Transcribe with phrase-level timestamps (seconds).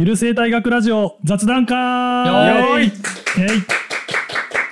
[0.00, 2.92] ゆる生態学ラジオ雑談会よーいイエイ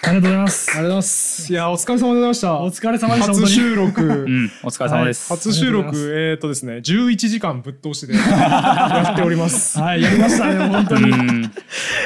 [0.05, 1.53] ありがとうございますありがとうございます。
[1.53, 2.63] いや、お疲れ様でございました。
[2.63, 4.01] お疲れ様でした初収録。
[4.09, 5.29] うん、お疲れ様です。
[5.29, 9.77] 初収録えっとですね、11時間ぶっ通しで やっております。
[9.79, 11.53] はいやりましたね本当に、うん、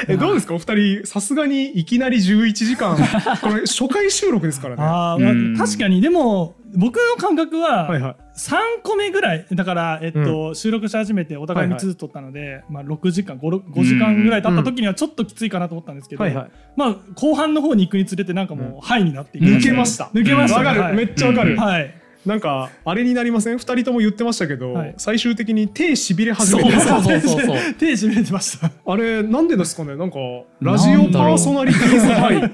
[0.09, 0.55] え、どうですか？
[0.55, 2.97] お二人、さすがにいきなり11時間、
[3.41, 4.83] これ初回収録ですからね。
[4.83, 8.15] あーまあうん確かにでも僕の感覚は、はいはい。
[8.35, 11.79] 3個目ぐらいだから、えっと収録し始めてお互い3はいはい。
[11.81, 16.51] つずつ撮ったので、まあ、6時間 5, 5時間ぐらい経った時にはちょっときついかなと思ったんですけど、はいはい。
[16.75, 20.05] まあ、後半の方に行くにつれてなんかもう、ハイになっていき抜けました。
[20.13, 20.59] 抜けました。
[20.59, 21.55] わかる、はいめっちゃわかる。
[21.57, 21.93] はい。
[22.25, 23.57] なんか、あれになりません？
[23.57, 24.93] 二人とも言ってましたけど、はい。
[24.97, 26.71] 最終的に手しびれ始めて。
[26.79, 27.57] そうそうそうそう。
[27.77, 28.71] 手締めてました。
[28.85, 29.95] あれ、なんでですかね？
[29.97, 30.17] なんか、
[30.61, 32.51] ラジオパーソナリティーズハイ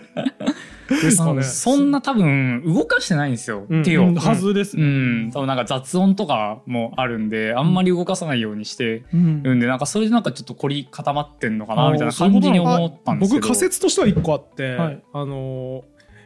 [0.90, 1.44] ですかね。
[1.44, 3.84] そんな多分動かしてないんですよ、うん。
[3.84, 4.08] 手を。
[4.08, 9.44] うんはずですうね、ん、多分なんか雑音とかもあるんで、あんまり動かさないようにしてうん。
[9.44, 13.42] るんで、なんかそれでなんかちょっと凝り固まってんのかなみたいな感じに思ったんですけど。
[13.42, 15.04] 僕仮説としては一個あって、はい。
[15.14, 15.82] あのー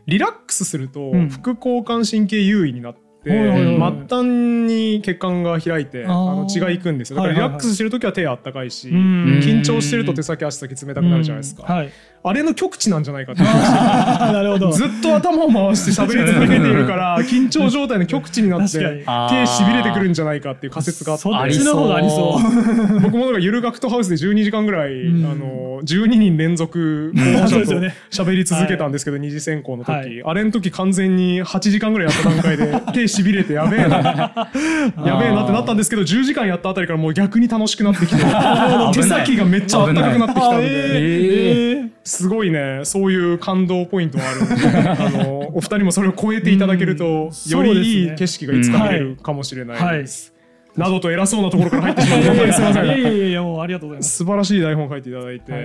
[0.05, 1.29] リラックスするとうん。
[1.29, 4.27] 副交感神経優位になっ末端
[4.67, 7.17] に血管が開いてあの血がいくんですよ。
[7.17, 9.39] だからリラックスしてる時は手あったかいし、うん。
[9.43, 11.85] 緊張してると手先足先冷たくなるじゃないですか、
[12.25, 14.71] あれの極致なんじゃないかって なるほど。
[14.71, 21.23] ずっと頭を回して喋り続けているから 緊張状態の極致になって手しびれてくるんじゃないかっていう仮説があって。
[21.23, 22.99] そっちの方がありそう。
[23.01, 25.25] 僕もなんかゆる学徒ハウスで12時間ぐらい、うん。
[25.25, 27.95] あの12人連続候補者とそうですよね。
[28.09, 30.23] 喋り続けたんですけど、二次選考の時、はい。
[30.23, 33.97] あれの時完全に8時間ぐらいやった段階で手しびれてやべえな。
[35.06, 38.22] やべえなってなったんですけど10時間やったあたりからもう逆に楽しくなってきて
[38.94, 40.67] 手先がめっちゃあったかくなってきたんで。
[40.67, 41.94] えー。
[42.03, 44.41] すごいねそういう感動ポイントがある
[45.08, 50.32] あのお二人もそれを超えていただけると、うんよりいい景色がいつか見れるかもしれないです。
[50.75, 52.85] などと偉そうなところから入ってしまってすみません。
[52.85, 55.63] いやいやもうありがとうございます素晴らしい台本を書いていただいて、はい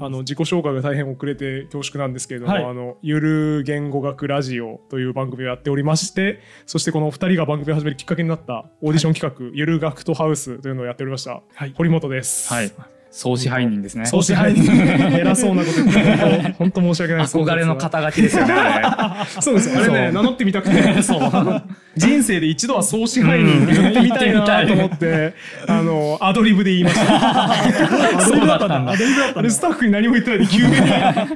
[0.00, 12.52] あの自己紹介が大変遅れて恐縮なんですけれども、はいあのゆる言語学ラジオという番組をやっておりましてそしてこのお二人が番組を始めるきっかけになったオーディション企画、ゆる学徒ハウスというのをやっておりました、はい堀本です。
[12.52, 12.97] はい。
[13.10, 14.06] 総支配人ですね。
[14.06, 14.70] 総支配人。
[14.70, 17.38] 偉そうなこと言って本当本当申し訳ないです。
[17.38, 18.54] 憧れの肩書きですよね。
[18.54, 19.80] あ そうですよ。
[19.80, 20.12] あれねそう。
[20.12, 21.02] 名乗ってみたくて。
[21.02, 21.62] そう。
[21.96, 25.34] 人生で一度は総支配人言ってみたいなと思って、
[25.66, 28.20] あのアドリブで言いました。
[28.20, 28.92] アドリブだったんだ。
[28.92, 29.40] アドリブだったんだ。
[29.40, 30.72] あれスタッフに何も言ってないで急に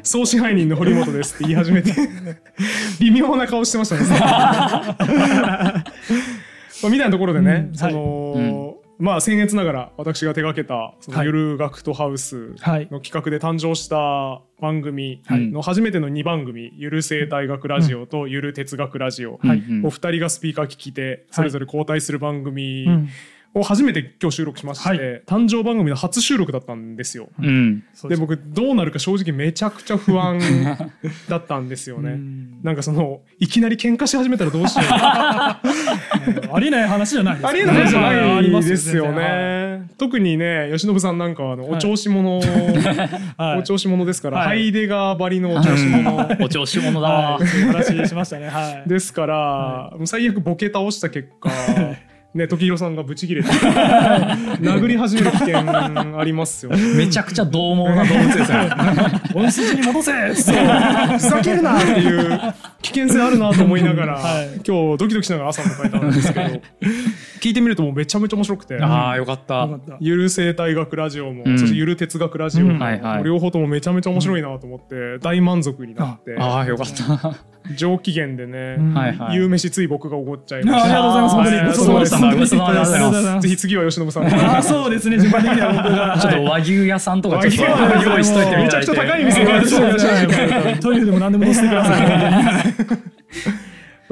[0.03, 1.93] 総支配人の堀本ですって言い始めて。
[3.01, 4.03] 微妙な顔してましたね。
[6.83, 8.72] まあみたいなところでね、うんその、
[9.03, 11.27] まあ僭越ながら私が手掛けたそのはい。
[11.27, 12.89] ゆる学徒ハウスはい。
[12.91, 15.49] の企画で誕生した番組はい。
[15.51, 19.63] の初めての2番組「ゆる生態学ラジオ」と「ゆる哲学ラジオ」はい。
[19.83, 23.09] お二人がスピーカー聞きてそれぞれ交代する番組うん
[23.55, 24.99] を初めて今日収録しまして、はい。
[25.27, 27.29] 誕生番組の初収録だったんですよ。
[27.39, 27.85] うん。
[28.09, 30.41] で僕どうなるか正直めちゃくちゃ不安
[31.29, 32.13] だったんですよね。
[32.13, 32.63] うん。
[32.63, 34.87] なんかそのいきなり喧嘩し始めたらどうしよう。
[34.91, 35.61] あ
[36.61, 39.87] りえない話じゃないですありえないじゃはあないですよね。
[39.99, 41.73] 特にね吉信さんなんかはあのはい。
[41.75, 42.41] お調子者、
[43.37, 43.59] はい。
[43.59, 44.47] お調子者ですから、はい。
[44.47, 46.37] ハイデガーばりのお調子者。
[46.41, 48.49] お調子者だ話しましたね。
[48.49, 48.89] はい。
[48.89, 51.51] ですから、もう最悪ボケ倒した結果、
[52.35, 53.49] ね、時弘さんがブチ切れて
[54.63, 56.79] 殴り始める危険ありますよね。
[56.97, 58.71] めちゃくちゃ獰猛な動物ですよね。
[59.35, 60.57] 本筋に戻せそう
[61.13, 62.41] ふざけるなっていう
[62.81, 64.61] 危険性あるなと思いながら、はい。
[64.67, 66.63] 今日ドキドキしながら朝迎えたんですけど
[67.43, 68.79] 聞いてみるともうめちゃめちゃ面白くて。
[68.81, 69.69] ああ、よかった。
[70.01, 71.59] ゆる生態学ラジオも、うん。
[71.59, 72.79] そしてゆる哲学ラジオも、うん。
[72.79, 73.25] はいはい。
[73.25, 77.37] 両方ともめちゃめちゃ面白いなと思って、大満足になってああ、よかった。
[77.77, 79.33] 上機嫌でね、うん。
[79.33, 80.83] 夕飯つい僕がおごっちゃいました。
[80.83, 81.35] あありがとうございます。
[81.35, 82.63] 本当にはいそうですそうです本当に。
[82.63, 83.43] ありがとうございます。
[83.43, 84.27] ぜひ次は吉信さん。
[84.27, 85.19] にああそうですね。
[85.19, 86.19] 順番的には僕が。
[86.21, 89.45] ちょっと和牛屋さんとかちょっと和牛は用意しといてめちゃくちゃ高い店
[90.81, 92.03] トリュフでも何でも乗せてください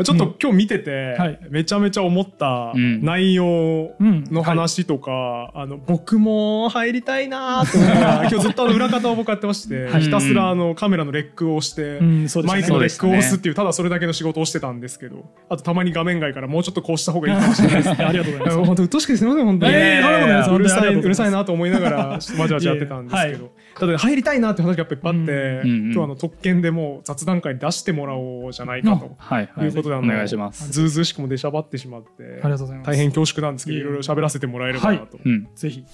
[0.04, 1.38] ちょっと今日見てて、はい。
[1.50, 3.04] めちゃめちゃ思ったうん。
[3.04, 4.24] 内容うん。
[4.30, 10.02] の話とか、あの僕も入りたいなと思いながら 今日ずっとあの裏方を僕やってまして、はい。
[10.02, 12.00] ひたすらあのカメラのレックを押して、
[12.46, 17.88] マイクのレックを押すっていうただそれだけの仕事をしてたんですけどあとたまに画面外からもうちょっとこうした方がいいかもしれないです。
[17.90, 18.58] ねありがとうございます。
[18.66, 19.46] 本当うっとうしくてすみません。
[19.46, 21.06] 本当に、うるさい本当にありがとうございます。
[21.06, 25.92] うるさいなと思いながらちょっとわちゃわちゃやってたんですけど、はただ入りたいなって話がやっぱいっぱいあって、うんうん。
[25.92, 29.16] 今日あの特権でもう雑談会に出してもらおうじゃないかと。
[29.16, 29.66] はいはい。
[29.66, 30.70] いうことでお願いします。
[30.70, 32.86] ずうずうしくも出しゃばってしまってありがとうございます。
[32.88, 35.48] 大変恐縮なんですけどいろいろ喋らせてもらえればなと、うん。
[35.54, 35.84] ぜひ。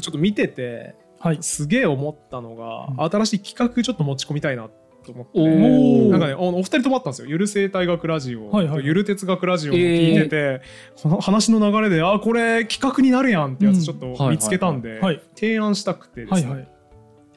[0.00, 1.38] ちょっと見ててはい。
[1.40, 4.70] すげえ思ったのが、新しい企画ちょっと持ち込みたいなっ
[5.08, 6.08] と思って。
[6.10, 7.28] なんかねおお二人ともあったんですよ。
[7.28, 10.60] ゆる生態学ラジオはいはいとゆる哲学ラジオも聞いてて、
[11.02, 15.20] この話の流れであこれ企画になるやんってやつちょっうんと見つけたんで、はい。
[15.34, 16.68] 提案したくてですね、はいはい。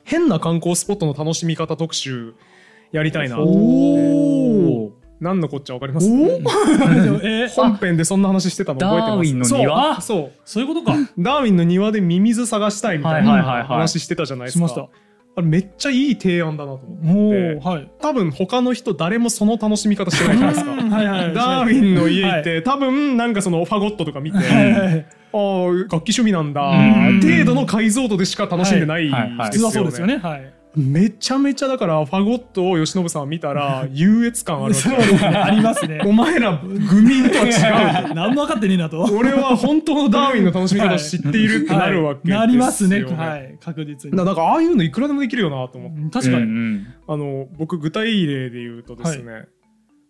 [0.03, 2.35] 変な観光スポットの楽しみ方特集
[2.91, 3.37] やりたいな。
[3.37, 6.09] とお思ってー何のこっちゃわかります？
[6.09, 6.41] おー。
[7.23, 7.49] えー。
[7.49, 9.51] 本編でそんな話してたの覚えてます？
[9.53, 10.01] ダーウィンの庭？
[10.01, 10.31] そう。
[10.43, 10.93] そういうことか。
[11.19, 13.67] ダーウィンの庭でミミズ探したいみたいなはいはいはいはい。
[13.67, 14.67] 話してたじゃないですか。
[14.67, 14.89] しました
[15.35, 17.39] あれめっちゃいい提案だなと思おって。
[17.59, 17.91] ーはい。
[18.01, 20.71] 多分他の人誰もその楽しみ方してないじゃないですか。
[20.75, 25.05] はいはいダーウィンの家行って、多分なんかそのファゴットとか見て、はいはいはい。
[25.33, 26.61] ああ楽器趣味なんだ。
[26.61, 27.21] うん。
[27.21, 29.51] 程度の解像度でしか楽しんでないはいはいはい。
[29.51, 30.17] 普通はそうですよね。
[30.17, 30.21] ね。
[30.21, 34.97] はいめちゃめちゃだからファゴットを吉信さん見たら 優越感あるわけ。
[34.97, 36.01] ですねありますね。
[36.05, 38.07] お前ら愚民とは違う。
[38.09, 38.15] と。
[38.15, 39.03] 何も分かってねえなと。
[39.03, 42.47] 俺は本当のダーウィンの楽しみ方を知っているってなるわけですよ、はい。
[42.47, 44.17] なりますねはい確実に。
[44.17, 46.87] だからああいうのいくらでもできるよなと思って、うん確かに、うんうん。
[47.07, 49.45] あの僕具体例で言うとですね、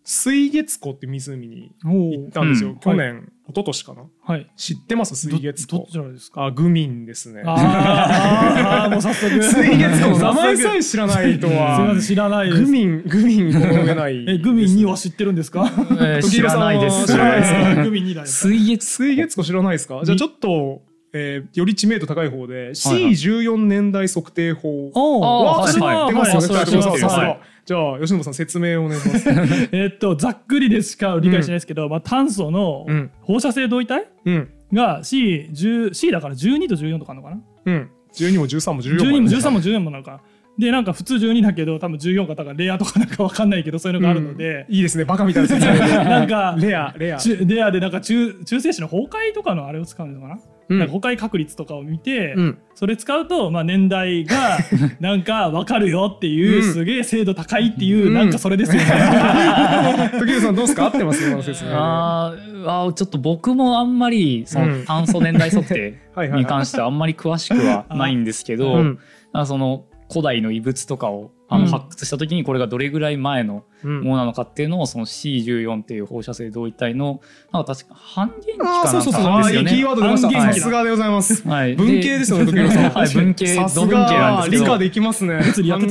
[0.04, 2.78] 水月湖って湖にお行ったんですよ、うん。
[2.80, 4.02] 去年、一昨年かな。
[4.24, 4.50] はい。
[4.58, 5.16] 知ってます？
[5.16, 5.88] 水月湖。
[6.36, 7.44] あグミンですね。
[7.46, 9.44] あーあーもう早速。
[9.44, 14.26] 水月湖の名前さえ知らないと すいませんは知らないグミングミンこの上ない。
[14.28, 15.72] えグミン2は知ってるんですか？
[15.92, 17.06] えー知らないです。
[17.06, 17.84] 知らないですか？
[17.84, 20.02] グミン2だよ水月水月湖知らないですか？
[20.04, 20.82] じゃあちょっと、
[21.14, 24.90] えーより知名度高い方で C14 年代測定法。
[24.92, 26.08] はい。
[26.08, 29.30] ってますよね、じゃあ吉野さん説明をお願いします。
[29.72, 33.12] えっとざっくりでしか理解しないですけど、まあ、炭素のうん。
[33.22, 34.06] 放射性同位体？
[34.26, 34.50] うん。
[34.74, 37.42] が C10 C だから12と14とかあるのかな？
[37.66, 37.90] うん。
[38.14, 40.22] 12も13も14 12も13も14もなんか
[40.60, 45.80] でなんか普通12だけど多分14かだからレアとかなんかわかんないけどそういうのがあるので、いいですね、バカみたいな説明で。
[45.80, 47.18] なんか レア、レア。
[47.46, 50.40] レアでなんか中中性子の崩壊とかのあれを使うのかな,、
[50.70, 50.80] うん。
[50.80, 52.58] なんか崩壊確率とかを見て、うん。
[52.76, 54.58] それ使うと、まあ、年代が
[55.00, 56.74] なんか分かるよっていう、うん。
[56.74, 58.14] すげえ精度高いっていう、うん。
[58.14, 58.88] なんかそれですよね。
[60.20, 60.86] 時生さんどうですか？
[60.86, 61.26] 合ってます？
[61.26, 61.76] 今の説明で。
[61.78, 64.80] あーあーちょっと僕もあんまりそうん。
[64.82, 66.40] の炭素年代測定はいはいはい。
[66.42, 69.00] に関してはあんまり詳しくはないんですけど、うん。
[69.34, 71.72] あその古代の遺物とかをあのうん。
[71.72, 74.02] 発掘した時にこれがどれぐらい前のうん。
[74.02, 77.22] ものなのかっていうのをその C14 っていう放射性同位体の
[77.52, 79.24] なんか確か半減期かなんそうそう。
[79.24, 79.72] ああ、いいかですよね。
[79.72, 80.54] キーワード出ました。
[80.54, 81.48] さすがでございます。
[81.48, 82.90] はい、文系ですよね、時生さん。
[82.92, 84.64] はい文系さ文系なんがですけど。
[84.64, 85.42] 理科できますね。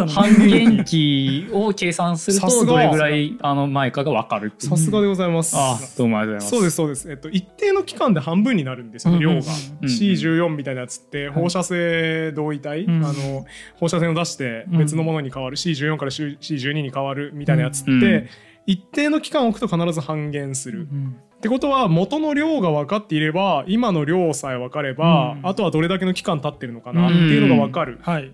[0.09, 1.49] 半減期。
[1.53, 5.57] を計算するとどれぐらいあの前かが分かるさすがでございます。
[5.57, 6.61] あどうもありがとうございます。
[6.61, 9.41] そうですそうです、えっと、一定の期間で半分になるんですよ量が、うん
[9.91, 13.05] C14 みたいなやつって放射性同位体、うん。
[13.05, 13.45] あの
[13.79, 18.29] 放射線を出して別のものに変わる、C14 から C12 に変わるみたいなやつって、うん
[18.67, 21.17] 一定の期間を置くと必ず半減する、っうん。
[21.41, 28.27] てことは元の量が分かっていれば今の量さえ分かれば、うんあとはどれだけの期間経ってるのかなっていうのが分かる、はい。
[28.27, 28.31] っ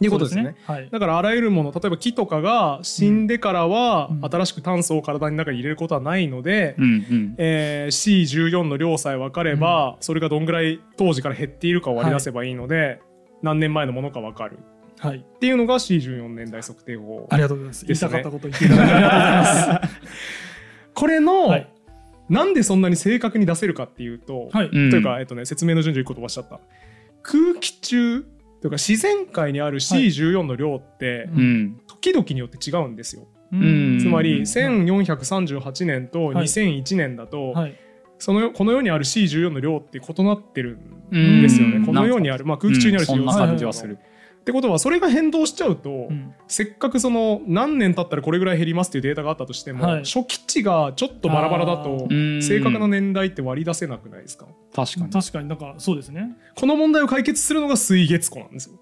[0.00, 0.56] ていうことですね。
[0.64, 0.88] はい。
[0.90, 4.24] だからあらゆるもの例えば木とかが死んでからはうん。
[4.24, 7.34] 新しく炭素を体の中に入れることはないので、うんうん。
[7.38, 13.00] えー C14 の量さえ分かれば、それがどんぐらい当時から減っているかを割り出せばいいので、
[13.42, 14.58] 何年前のものか分かる
[14.98, 15.18] はい。
[15.18, 17.86] っていうのが C14 年代測定法ありがとうございます。
[17.86, 19.98] 言いたかったこと言っていただきありがとうございます。
[20.94, 21.68] これの、はい。
[22.28, 24.66] なんでそんなに正確に出せるかっていうと、はい。
[24.66, 24.90] うん。
[24.90, 26.60] というか、えっとね、説明の順序1個飛ばしちゃった。
[27.22, 28.22] 空気中
[28.60, 31.80] というか自然界にある C14 の量って、うん。
[31.86, 33.26] 時々によって違うんですよ。
[33.52, 33.98] うん。
[34.00, 34.42] つまりうん。
[34.42, 36.36] 1438年とはい。
[36.44, 37.76] 2001年だと、はい。
[38.18, 40.80] そのこの世にある C14 の量って異なってるん
[41.12, 41.86] うんですよね、うん。
[41.86, 43.06] この世にある、まあ、空気中にあるうん。
[43.06, 43.98] そんな C14 感じはする
[44.48, 46.32] ってことはそれが変動しちゃうと、うん。
[46.46, 50.04] せっかくその何年経ったらこれぐらい減りますっていうデータがあったとしても、はい。
[50.04, 54.46] 初期値がちょっとバラバラだとうん正確な年代って割り出せなくないですか？
[54.74, 55.10] 確かに。
[55.10, 55.48] 確かに。
[55.50, 56.34] なんかそうですね。
[56.56, 58.76] この問題を解決するのが水月湖なんですよ。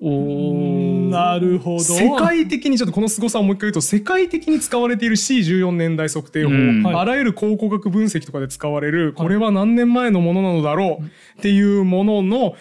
[0.00, 1.80] おなるほど。
[1.80, 6.82] 世界的にちょっとこの凄さをもう一回言うと世界的に使われている C14 年代測定法、うん。
[6.82, 6.94] はい。
[6.96, 11.04] あらゆる考古学分析とかで使われるこれは何年前のものなのだろう
[11.38, 12.54] っていうものの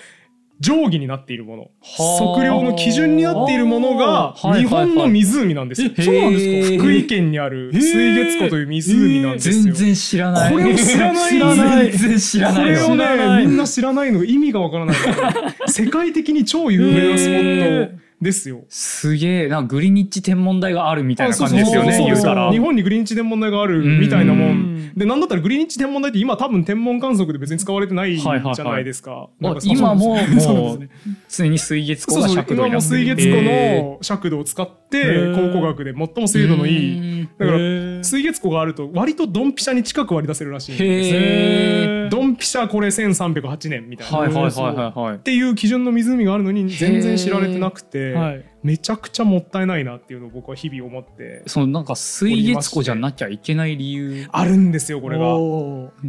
[0.62, 1.64] 定義になっているもの。
[1.64, 1.70] は
[2.22, 2.28] あ。
[2.36, 5.92] 測量の基準になっているものが日本の湖なんですよ。
[5.98, 6.84] えそうなんですか？
[6.84, 9.64] 福井県にある水月湖という湖なんですよ。
[9.64, 10.54] 全然知らない。
[10.54, 11.30] これを知らない。
[11.30, 12.72] 知らない全然知らない。
[12.74, 14.96] よこれをねみんな知らないのが意味がわからない。
[15.68, 18.62] 世界的に超有名なスポットですよ。
[18.70, 21.92] すげえなんかグリニッジ天文台があるみたいな感じですよね
[22.52, 24.54] 日本にグリニッジ天文台があるみたいなもうん。
[24.54, 29.30] んでなんだったらグリニッジ天文台って今多分天文観測で別に使われてないじゃないですか。
[29.64, 30.90] 今も そうもうなんですね。
[31.30, 37.22] 常に水月湖が尺度になってる水月湖への尺度を使って考古学で最も精度のいい。
[37.22, 37.58] いだから
[38.04, 48.44] 水月湖があると割とドンピシャに近く割り出せるらしいんですドンピシャこれ1308年みたいな、っていう基準の湖があるのに全然知られてなくて、はい。
[48.64, 54.28] めちゃくちゃもったいないなっていうのを僕は日々思ってそのなんか水月湖じゃなきゃいけない理由。
[54.32, 55.26] あるんですよこれが。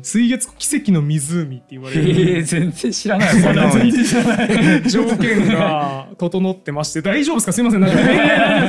[0.02, 4.82] 水月湖奇跡の湖って言われえるー、全然知らない 全然知らない。
[4.88, 7.52] 条件が整ってまして大丈夫ですか？
[7.54, 7.80] すいません。
[7.80, 7.90] なん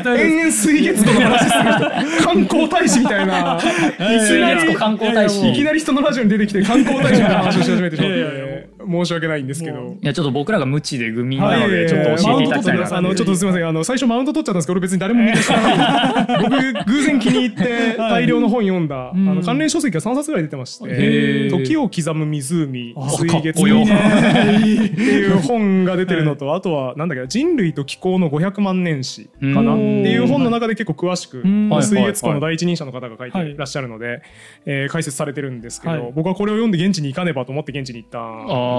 [0.04, 2.20] か延々水月湖の話する。
[2.20, 3.60] 人 観光大使みたいな。
[3.60, 3.62] い
[4.00, 5.52] き水なり月湖観光大使。
[5.52, 8.52] いきなり人のラジオに出てきて観光大使みたいな話をし始めてしまって
[8.86, 9.82] 申し訳ないんですけど。
[9.82, 12.92] もいやちょっと僕らが無知でグミなはいのでちょっと教えていただきたいない。
[12.92, 13.68] あのちょっとすみません。
[13.68, 16.44] あの最初マウント取っちゃったんですけど俺別に誰も見てない。
[16.44, 23.86] 僕偶然気に入って大量の本読んだ、あの関連書籍が3冊ぐらい出てましてへー「時を刻む湖あ水月かっこよ。
[23.86, 29.74] 湖」っていう本が出てるのと、あとはなんだっけ人類と気候の500万年史かな？
[29.74, 31.70] っていう本の中で結構詳しくん。
[31.70, 34.22] 水月湖の第一人者の方が書いていらっしゃるので、
[34.66, 36.12] えー解説されてるんですけど、はい。
[36.13, 38.20] 僕はこれを読んで現地に行かねばと思って現地に行った。
[38.20, 38.22] ん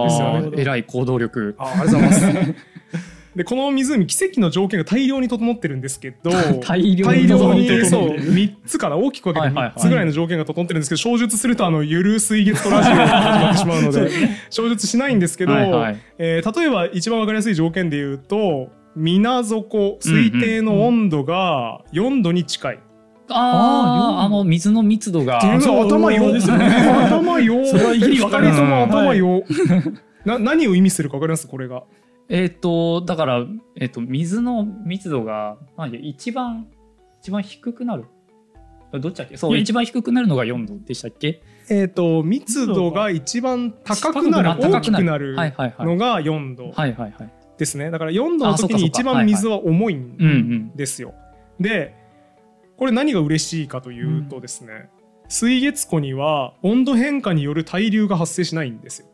[0.05, 0.37] ですよね。
[0.39, 2.55] あー偉い行動力あありがとうございます。
[3.37, 6.31] でこの湖奇跡の条件が大量に整ってるんですけど
[6.63, 14.11] 大量大に量に整ってるそう3つから大きく分けてはいはいはい3つぐらいの条件が整ってるんですけど小述するとあのゆる水月とラジオが始まってしまうので
[14.51, 19.21] 小述しないんですけど、はいはいえー例えば一番分かりやすい条件で言うと水
[20.31, 22.79] 底の温度が4度に近い。
[23.37, 25.39] あああの水の密度が。
[25.41, 26.67] 頭よですよね。
[27.07, 29.43] 頭よそれは分かりとも頭よ、
[30.25, 31.49] な何を意味するか分かります？
[31.49, 31.83] これが。
[32.29, 33.45] えっ、とだから、
[33.79, 35.57] えっと水の密度が
[36.01, 36.69] 一番
[37.21, 38.05] 一番低くなる。
[39.01, 39.37] どっちだっけ？
[39.37, 41.43] そいうや一番低くなるのが4度でしたっけ？
[41.69, 44.75] えー、と密度が一番高くなる高くなる。
[44.77, 47.31] 大きくなるのが4度はいはいはい。
[47.59, 47.91] ですね。
[47.91, 50.71] だから4度の時に一番水は重いん。
[50.77, 51.15] ですよ。
[51.59, 51.95] で
[52.85, 54.91] これ何が嬉しいかというとですね、
[55.31, 59.07] 水月湖には温度変化による対流が発生しないんですよ。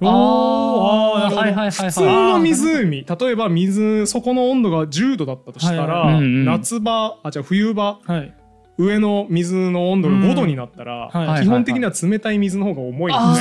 [0.00, 1.90] あーあーなるほどはいはいはいはい。
[1.90, 6.44] 普通の湖例えば水底の温度が10度だったとしたら、はいはいうんうん。
[6.46, 8.34] 夏場あじゃあ冬場はい。
[8.78, 11.26] 上の水の温度が5度になったら、うん。
[11.26, 13.40] はい基本的には冷たい水の方が重いんで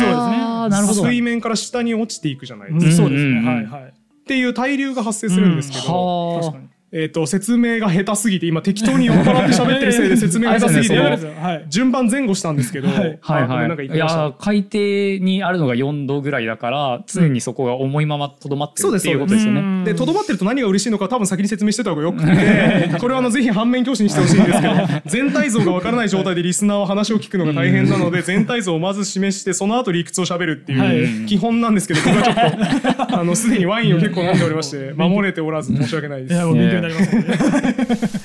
[1.08, 3.04] 水面から下に落ちていくじゃないですか。
[3.04, 3.10] うん。
[3.10, 3.30] そうですね。
[3.30, 3.94] うんうんうんはいはい。
[3.94, 3.94] っ
[4.28, 11.00] ていう対流が発生するんですけど、は確かにえー、と説明が下手すぎて今適当に酔っ払って喋ってるせいで説明が下手すぎて
[11.70, 13.20] 順番前後したんですけど、はい。
[13.22, 13.86] はいはい。
[13.86, 19.62] いや海底にあるのが4度ぐらいだから常にそこが重いままとどまってるっていうことですよね。
[19.62, 19.84] うん。
[19.84, 24.74] でとどまってると何が嬉しいのか多分先に説明してた方がよくて これはあのぜひ反面教師にしてほしいんですけど
[25.06, 30.90] 全体像がわからない状態でリスナーは話を聞くのが大変なので全体像をまず示してその後理屈を喋るってはい。
[30.98, 36.34] いう基本なんですけど僕はちょっとあのすでにワインを結構飲んでおりまして守れておらず申し訳ないです
[36.82, 38.20] になりますね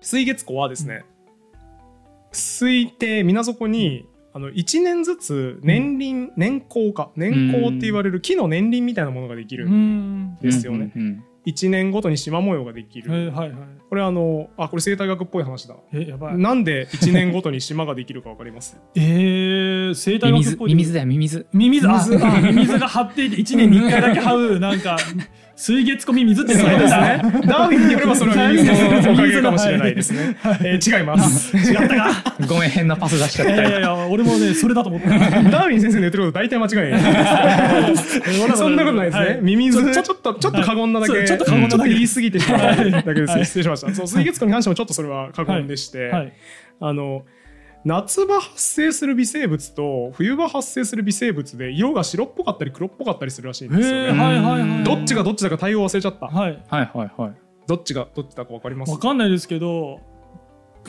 [0.00, 1.04] 水月湖はですね
[2.32, 10.92] 水底水底にあの1年ずつ年輪、年光化年光って言われる木の年輪みたいなものができるうんんですよね。
[10.94, 11.02] うん。
[11.02, 13.58] うん1年ごとに縞模様ができる、はいはいはい。
[13.88, 15.76] これあのあこれ生態学っぽい話だ。
[15.94, 16.36] えやばい。
[16.36, 18.76] なんで1年ごとに縞ができるかわかります？
[18.96, 20.70] えー生態学っぽい。
[20.70, 21.46] ズミミズだよミミズ。
[21.54, 21.94] ミミズミ
[22.52, 22.78] ミズ。
[22.78, 24.98] が張っていて1年に1回だけ這うなんか
[25.58, 27.00] 水月湖ミミズってそうですね。
[27.00, 31.56] ね ダーウィンによればそれはミミズのおかげかもしれないですね、えー違います。
[31.56, 32.36] 違ったか。
[32.46, 33.60] ごめん変なパス出しちゃったよ。
[33.60, 35.08] いやいやいや俺もねそれだと思った。
[35.08, 37.96] ダーウィン先生の言ってること大体間違いない
[38.56, 39.38] そんなことないですね、はい。
[39.42, 41.70] ミミズちちょょっとちょっと過言なだけ、ちょっと過言なだけ。
[41.70, 43.44] ちょっと言い過ぎてしまっただけです、はい。
[43.44, 43.92] 失礼しました。
[43.92, 46.32] そう水月湖に関してもちょっとそれは過言でして、はい。
[46.80, 47.24] あの
[47.84, 54.84] 夏場発生する微生物と冬場発生する微生物で色が白っぽかったり黒っぽかったりするらしいんですよね。
[55.08, 56.26] ちがどっちだか対応忘れちゃった。
[56.26, 57.32] はいはいはいはい。
[57.66, 58.92] どっちがどっちだかわかります？
[58.92, 60.00] わかんないですけど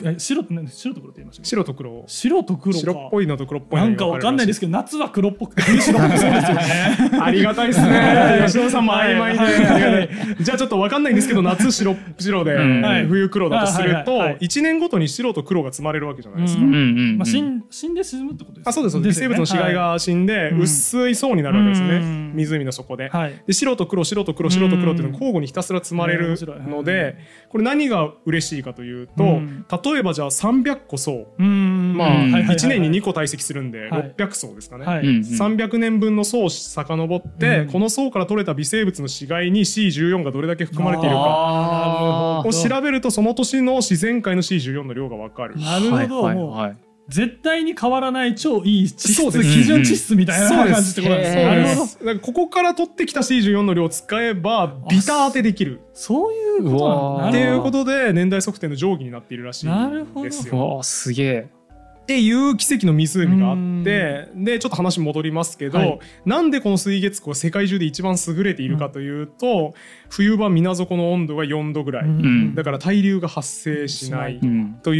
[0.04, 2.04] え白って何白と黒って言いました白と黒。
[2.06, 2.80] 白と黒か。
[2.80, 7.24] 白っぽいのと黒っぽいなんかわかんないですけけど夏は黒っぽくて冬白っぽそうですよねど。
[7.24, 8.42] ありがたいですね。
[8.46, 9.38] 吉野さんも曖昧で。
[9.38, 10.08] はい。
[10.40, 12.82] じゃあちょっとわかんないんですけど、夏白白でうん。
[12.82, 13.06] はい。
[13.06, 14.18] 冬黒だとするとあはい。
[14.20, 14.28] はい。
[14.34, 16.62] はい、1年ごとに白と黒が積まれるわけじゃないですか。
[16.62, 16.64] う。
[16.66, 16.74] うん。
[16.74, 16.78] うん。
[16.78, 17.18] うん。
[17.18, 19.20] まあ死ん死んで沈むってことですあそうですそうです。
[19.20, 20.60] 微生物の死骸が死んでうん。
[20.60, 21.88] 薄い層になるわけですね。
[21.88, 22.32] うん。
[22.34, 23.10] 湖の底で。
[23.46, 26.36] で白と黒白と黒白と黒っていうのが交互にひたすら積まれる
[26.68, 27.16] ので
[27.48, 31.26] これ何が嬉しいかというと、うん例えばじゃあ300個層。
[31.38, 32.32] まあうん。
[32.32, 34.14] はいはい1年に2個堆積するんではい。
[34.16, 34.84] 600層ですかね。
[34.84, 35.00] はい。
[35.00, 35.20] うんうん。
[35.20, 42.42] 300年分の層を遡って、うんこの層から取れた微生物の死骸に C14 がどれだけ含まれているか。
[42.44, 45.56] を調べるとその年の自然界の C14 の量が分かる。
[45.58, 51.36] なるほど、はいはいはい絶対に変わらない超いい地質基準地質みたいな感じってことなんです。
[51.36, 51.46] へー。
[51.46, 51.82] なるほど。
[51.82, 55.80] だからここから取ってきた C14 の量を使えばビタ当てできる。
[55.92, 60.20] そういうことなっていうことで年代測定の定規になっているらしいなるほど。
[60.20, 60.80] んですよ。
[60.84, 61.60] すげえ。
[62.02, 65.98] っていう奇跡の湖があってでちょっと話戻りますけど、はい。
[66.26, 69.74] なんでこの水月湖が世界中で一番優れているかというと、
[70.08, 72.56] 冬場水底の温度が4度ぐらい、ん。
[72.56, 74.80] だから対流が発生しないしうん。
[74.82, 74.92] と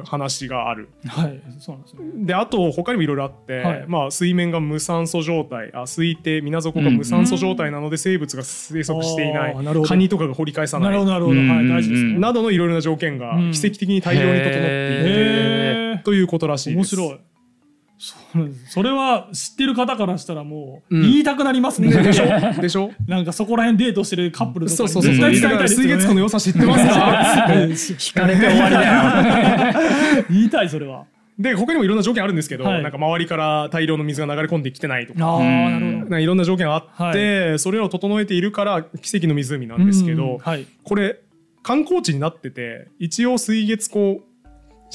[0.00, 0.88] いう話がある。
[1.06, 2.26] はいそうなんですね。
[2.26, 3.84] であと他にもいろいろあって、はい。
[3.86, 9.88] まあ、水面が無酸素状態あ水底水底が無酸素状態なので生物が生息していない、あーなるほど。
[9.88, 10.90] カニとかが掘り返さない。
[10.90, 11.40] なるほどなるほど。
[11.40, 12.18] はい大事ですね。
[12.18, 16.02] などのいろいろな条件がうん奇跡的に大量に整っていて、へー。
[16.02, 16.96] ということらしいです。
[16.96, 17.20] 面白い
[18.68, 21.02] それは知ってる方からしたらもううん。
[21.02, 22.24] 言いたくなりますね、でしょ？
[22.62, 22.90] でしょ？
[23.06, 24.88] なんかそこら辺デートしてるカップルとかに。
[24.88, 30.24] 絶対伝えたいですよ水月湖のね良さ知ってますか引 かれて終わりだよ。
[30.30, 31.04] 言いたいそれは。
[31.38, 32.82] で他にもいろんな条件あるんですけど、はい。
[32.82, 35.36] なんか周りから大量の水が流れ込んできてないとか。
[35.36, 36.10] あなるほど。
[36.10, 40.38] ないろんな条件があって、それらを整えているから奇跡の湖なんですけど、うん。
[40.38, 40.66] はい。
[40.84, 41.18] これ
[41.62, 44.22] 観光地になってて一応水月湖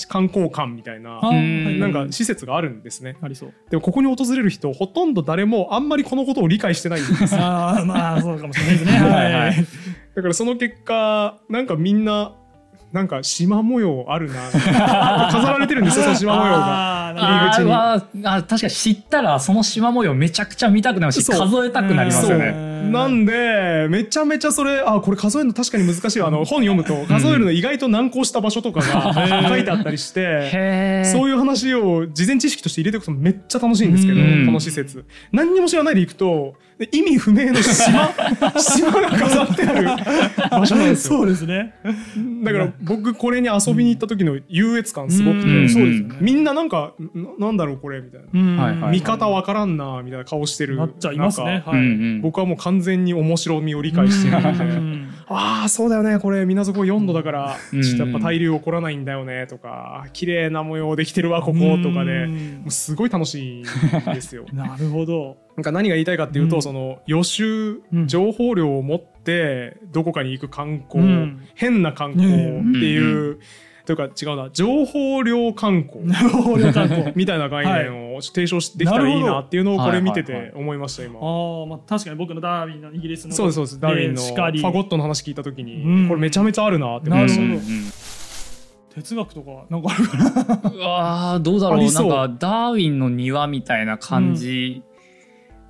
[0.07, 3.15] 観光館みたいななんか施設があるんですね。
[3.21, 7.35] ありそうでもここに訪れる人ほとんど誰もあんまりこのことを理解してないんです。
[7.35, 9.55] ああまあそうかもしれないですねはいはい
[10.15, 12.33] だからその結果なんかみんな
[12.95, 14.49] なんか縞模様あるな。
[15.29, 17.13] 飾られてるんですよ その縞模様が。
[17.17, 17.73] 入り口に。
[17.73, 22.53] ああ確かに知ったらその縞模様めちゃくちゃ見たくなるし数えたくなりますよね。
[22.55, 22.87] う。
[22.87, 26.29] んなんでめちゃめちゃそれあこれ数えるの確かに難しいわ。
[26.29, 31.03] あの本読むと数えるの意外と難航した場所とかが書いてあったりして。
[31.03, 34.45] そういう話を事前知識として入れておくとめっちゃ楽しいんですけど、うん。
[34.45, 35.03] この施設。
[35.33, 38.09] 何にも知らないで行くと、で意味不明の島、
[38.59, 39.87] 島が飾ってある。
[40.49, 41.17] 場所なんですよ。
[41.19, 41.73] そうですね。
[42.43, 45.69] だから僕これに遊びに行った時の優越感すごくて、うん。
[45.69, 46.17] そうですよね。
[46.19, 46.93] みんななんか、
[47.39, 48.27] ななんだろうこれみたいな。
[48.33, 48.57] うん。
[48.57, 48.91] はいはい。
[48.91, 50.75] 見方わからんなみたいな顔してる。
[50.75, 51.63] なっちゃいますね。
[51.65, 52.19] はい。
[52.21, 56.19] 僕はもう完全に面白みを理解してるので、うんああそうだよね。
[56.19, 57.81] これ水底4度だからうん。
[57.81, 62.61] ちょっとやっぱ対流起こらないんだよねとか綺麗な模様できてるわこことかでうん。
[62.61, 63.65] もうすごい楽しいん
[64.13, 64.45] ですよ。
[64.53, 65.37] なるほど。
[65.57, 66.61] なんか何が言いたいかっていうと、うん。
[66.61, 71.47] その予習うん情報量を持ってどこかに行く観光、うん。
[71.55, 73.39] 変な観光っていう、う
[73.85, 76.03] というか違うな情報量観光
[77.15, 81.19] みたいな概念を提唱しできたらいいなっていうのをこれ見てて思いました今。
[81.19, 86.07] ああまあ確かに僕のダーウィンのイギリスのそうですそうですダーウィンのファゴットの話聞いた時に、うん。
[86.09, 88.95] これめちゃめちゃあるなって思いました。
[88.95, 90.71] 哲学とかなんかあるかな？
[90.73, 91.83] うわーどうだろう。
[91.83, 94.81] なんかダーウィンの庭みたいな感じ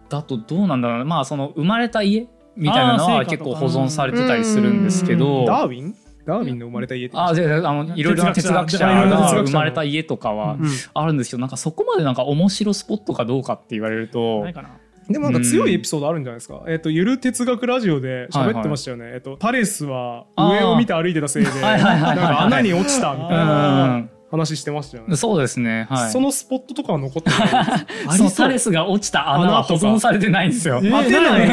[0.10, 1.06] だとどうなんだろうな。
[1.06, 5.44] まあその生まれた家みたいなのは結構保存されてたりするんですけど。
[5.46, 5.96] ダーウィン？
[6.26, 7.18] ダーウィンの生まれた家って。
[7.18, 10.70] ああのいろいろな哲学者が生まれた家とかはうん。
[10.94, 14.42] あるんですけどなんかそこまでなんか面白スポットかどうかって言われると。
[14.44, 14.70] ないかな。
[15.10, 16.64] でもなんか強いエピソードあるんじゃないですか。
[16.68, 19.12] えっ、と、ゆる哲学ラジオで喋ってましたよね。
[19.14, 23.96] えっ、と、タレスは上を見て歩いてたせいで、はいはいはいはいなんか穴に落ちたみたいな。
[23.98, 25.16] うん話してましたよね。
[25.16, 25.88] そうですね。
[25.90, 26.12] はい。
[26.12, 28.18] そのスポットとかは残ってない。
[28.18, 30.80] そのタレスが落ちた穴は保存されてないんですよ。
[30.84, 31.50] え当てない、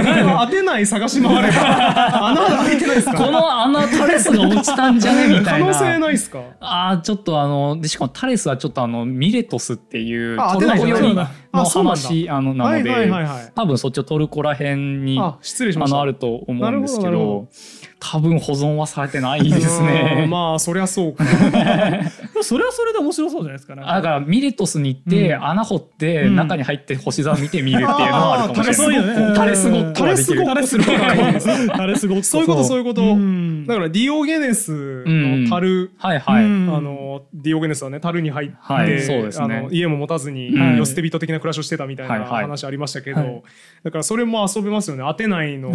[0.47, 0.87] 当てない。
[0.87, 5.67] 探し回れば、 穴が開いてないですこかの穴タレスが落ちたんじゃねみたいな。
[5.67, 6.41] 可能性ないですか？
[6.61, 11.27] ああちょっとあのでしかもタレスはちょっとあのミレトスっていうあトルコ寄りの
[11.65, 13.11] 話あのなので。
[13.55, 15.97] 多分そっちをトルコら辺にああ、失礼しました。
[15.97, 20.31] のあると思うんですけなるほどなるほど多分保存はされてないですうねん。
[20.31, 21.25] まあ、そりゃそうか。
[22.43, 25.45] それはそれで面白そうじゃないですかねあだからミレトスに行って、うん。
[25.45, 26.35] 穴掘って、うん。
[26.35, 29.35] 中に入って星空見てみるっていうのはあるかもしれない。
[29.35, 30.45] タレスごっこができる。
[30.45, 33.03] タレスごっこがいいですタレスごっこそういうこと、そういうこと。
[33.03, 33.67] うん。
[33.67, 36.45] だから、ディオゲネスの樽、はいはい。
[36.45, 36.75] うん。
[36.75, 39.59] あのディオゲネスはね樽に入って、はいそうですね。
[39.59, 40.77] あの家も持たずに、うん。
[40.79, 43.43] 世捨て人的な暮らしをしてたみたいな話ありましたけど、はい。
[43.85, 45.05] だからそれも遊べますよね。
[45.05, 45.73] アテナイの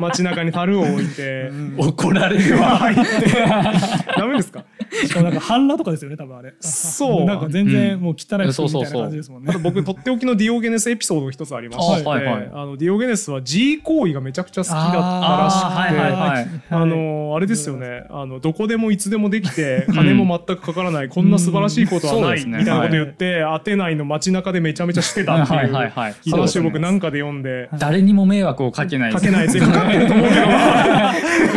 [0.00, 1.39] 街中に樽を置いて、
[1.76, 2.76] 怒られるわ。
[2.78, 3.30] 入って。
[4.16, 4.64] ダメですか？
[5.06, 6.54] しかもなんか半裸とかですよね多分あれ。
[6.60, 7.24] そう。
[7.24, 12.50] なんか全然うんもう汚い服みたいなそうそうそう感じですもんねあと僕とっておきのディオゲネスエピソードが一つありまして、あはいはい。
[12.52, 14.98] あのディオゲネスは G 行為がめちゃくちゃ好きだった
[15.44, 15.66] らしくて。
[15.66, 16.48] あーはいはいはい。
[16.70, 18.04] あのあれですよね。
[18.10, 26.14] あのどこでもいつでもできて金も全くかからない、こんな素晴らしいことはない、ねみたいなこと言って、アテナイの街中でめちゃめちゃしてたってはいいうはいはい。
[26.30, 29.12] 話を僕なんかで読んで、誰にも迷惑をかけない。
[29.12, 29.66] かけないですよ。
[29.66, 30.40] かかってると思うけど。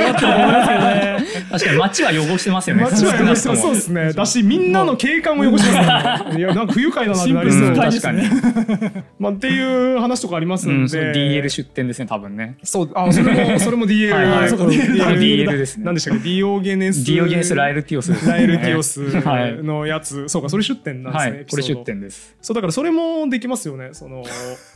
[1.53, 2.83] 確かに街は汚してますよね。
[2.83, 4.13] 街は汚してますそうですね。
[4.13, 6.39] だしみんなの景観も汚してますね。
[6.39, 7.69] いやなんか不愉快だなってなりそう、う。
[7.71, 12.57] ん深いですねまあ、っていう話とかありますうんん、で、DL 出店ですね、多分ね。
[12.63, 15.85] そうあそれも それも DL ですね。
[15.85, 16.23] 何でしたっけ？
[16.23, 17.05] ディオゲネス。
[17.05, 18.13] ディオゲネス・ラエルティオス。
[18.27, 19.63] ラエルティオスはい。
[19.63, 22.35] のやつ、そうかそれ出店なんですね、はい、これ出店です。
[22.41, 23.89] そうだからそれもできますよね。
[23.93, 24.23] その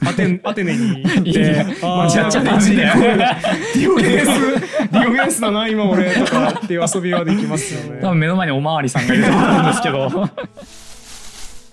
[0.05, 1.03] アテン アテネに。
[1.03, 3.35] 行って街中でやっちゃダメだよ
[3.75, 4.25] ディオゲネス。
[4.25, 6.05] ディオゲネスだな今俺。
[6.11, 7.99] とかっていう遊びはできますよね。
[8.01, 10.09] 多分目の前におまわりさんがいると思うんですけど。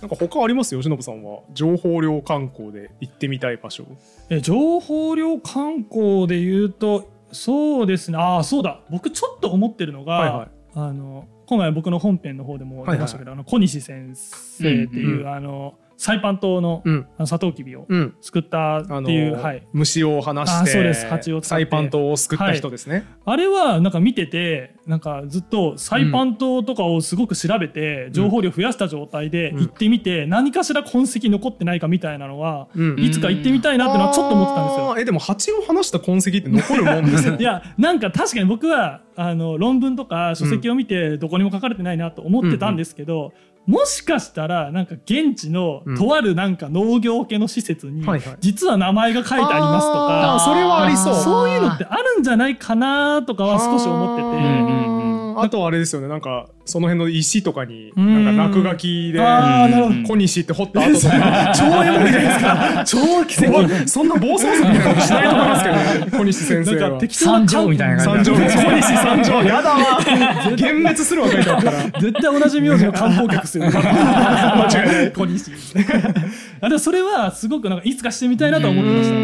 [0.01, 1.39] なんか他ありますよ吉信さんは。
[1.53, 3.85] 情報量観光で行ってみたい場所。
[4.29, 8.17] え情報量観光で言うとそうですね。
[8.17, 8.81] ああそうだ。
[8.89, 10.47] 僕ちょっと思ってるのが、はいはい。
[10.75, 15.27] あの今回僕の本編の方でも出ましたけど、あの小西先生っていう、うん。
[15.27, 17.07] あのサイパン島のうん。
[17.17, 18.15] あのサトウキビをうん。
[18.21, 21.05] 作ったっていう、はい、虫を放してあそうです。
[21.07, 29.59] 蜂をサイパン島を救った人ですね、あれはなんか見ててなんかずっとサイパン島とかをすごく調べて、情報量増やした状態でうん。
[29.59, 32.99] 行ってみて、何かしら痕跡残ってないかみたいなのは、うん。
[32.99, 34.95] いつか行ってみたいなってのはちょっと思ってたんですよ。
[34.97, 43.33] えでも蜂を放した痕跡って残るもんですよ いやなんか確かに僕はあの論文とか書籍を見てどこにも書かれてないなと思ってたんですけど、
[43.65, 45.97] もしかしたらなんか現地のうん。
[45.97, 48.05] とあるなんか農業系の施設に
[48.39, 51.15] 実は名前が書いてありますとか、それはありそう。
[51.15, 54.94] そういうのってあるんじゃないかなとかは少し思ってて。
[55.41, 56.07] あとはあれですよね。
[56.07, 58.25] なんかその辺の石とかにうん。
[58.25, 60.07] なんか落書きであーなるほど。
[60.07, 61.53] 小西って掘った後とか。
[61.55, 62.83] 超エモいじゃないですか。
[62.85, 63.87] 超奇跡。
[63.87, 66.17] そんな暴走族みたいなことしないと思いますけどね。
[66.17, 67.01] 小西先生は。
[67.09, 68.31] 三条みたいな感じ。
[68.31, 69.33] 三条小西三条。
[69.43, 69.77] やだわ。
[69.77, 75.11] 幻滅するわ書いてあったら絶対同じ名字の観光客ですよね間違いない。
[75.11, 75.51] 小西。
[76.61, 79.15] あでもそれはすごくなんかいつかしてみたいなと思ってました。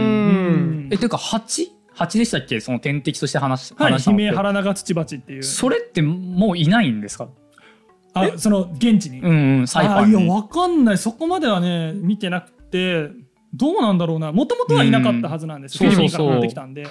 [0.91, 1.71] えていうか蜂？
[1.93, 2.59] 蜂でしたっけ？
[2.59, 4.23] その天敵として話しはい話したのって。
[4.25, 5.43] 姫原長土鉢っていう。
[5.43, 7.27] それってもういないんですか？
[8.13, 9.19] あその現地に？
[9.19, 10.97] うんうんサイパあいやンにわかんない。
[10.97, 13.09] そこまではね見てなくて
[13.53, 14.31] どうなんだろうな。
[14.31, 16.87] もともとはいなかったはずなんですうんフィリピンから持ってきたんで。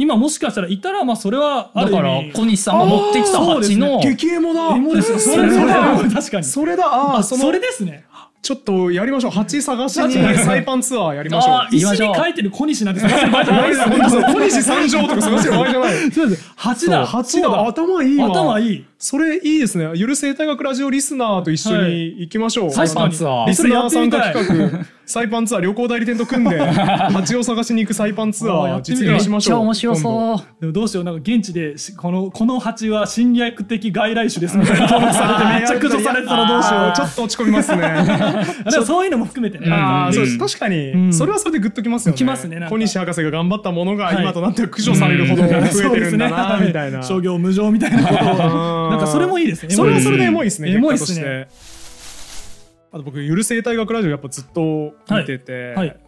[0.00, 4.76] 今もしかしたらいたらまあそれはある意だから味小西さんが持ってきた蜂の激エモだ。
[4.76, 6.08] エモですよそれだ。
[6.08, 6.44] 確かに。
[6.44, 7.16] それだ。
[7.16, 8.06] あそれですね
[8.40, 9.30] ちょっとやりましょう。
[9.32, 11.54] 蜂探しにサイパンツアーやりましょう。
[11.54, 12.10] あー行きましょう。
[12.12, 14.22] 石に書いてる小西なんて探してる場合じゃないですよ。
[14.22, 16.30] 小西三条とか探してる場合じゃないそう。
[16.30, 17.06] です蜂だ。
[17.06, 18.26] 蜂だ頭いいわ。
[18.28, 18.84] 頭いい。
[18.98, 19.90] それいいですね。
[19.94, 23.46] ゆる生態学ラジオリスナーと一緒に行きましょう、サイパンツアー。
[23.48, 29.64] リスナー参加企画サイパンツアー旅行代理店と組んで 蜂を探しに行くサイパンツアあー実現しましょう。
[29.64, 30.60] めっちゃ面白そう。
[30.60, 31.04] でもどうしよう。
[31.04, 34.82] なんか現地でしこのこの蜂は侵略的外来種ですみたいな。
[34.86, 36.92] 登録されてめっちゃ駆除されてたらどうしよあー。
[36.92, 37.78] ちょっと落ち込みますね。
[38.66, 39.66] うでもそういうのも含めてね。
[39.70, 40.34] あーそうです。
[40.34, 41.12] うん確かに、ん。
[41.14, 42.18] それはそれでグッときますよね。
[42.18, 46.66] きますね小西博士が頑張ったものがはい今となっては駆除されるほど増えてるんだな、そうですね。
[46.66, 47.02] みたいな。
[47.02, 48.90] 商業無常みたいなことを。
[48.92, 49.74] なんかそれもいいですね。
[49.74, 51.48] それはそれでエモいですね、エモいっ結果とすね
[52.90, 56.00] あと僕ゆる生態学ラジオやっぱずっと見てて、はい。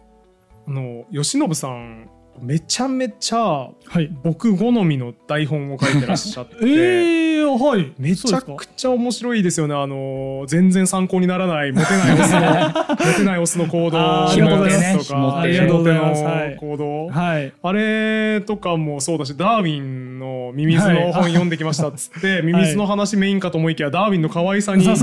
[0.67, 4.09] あの吉信さんめちゃめちゃはい。
[4.23, 7.93] 僕好みの台本を書いてらっしゃって、 ええはい。
[7.99, 9.75] めちゃくちゃ面白いですよね。
[9.75, 12.39] あの全然参考にならないモテないオスの
[13.11, 17.53] モテないオスの行動ありがとうございますとかありがとうございますモテはいの行動、はい。
[17.61, 24.95] あれとかもそうだしダーウィンのミミズの本読んできましたっつって、ミミズの話メインかと思いきやダーウィンの可愛さにフォ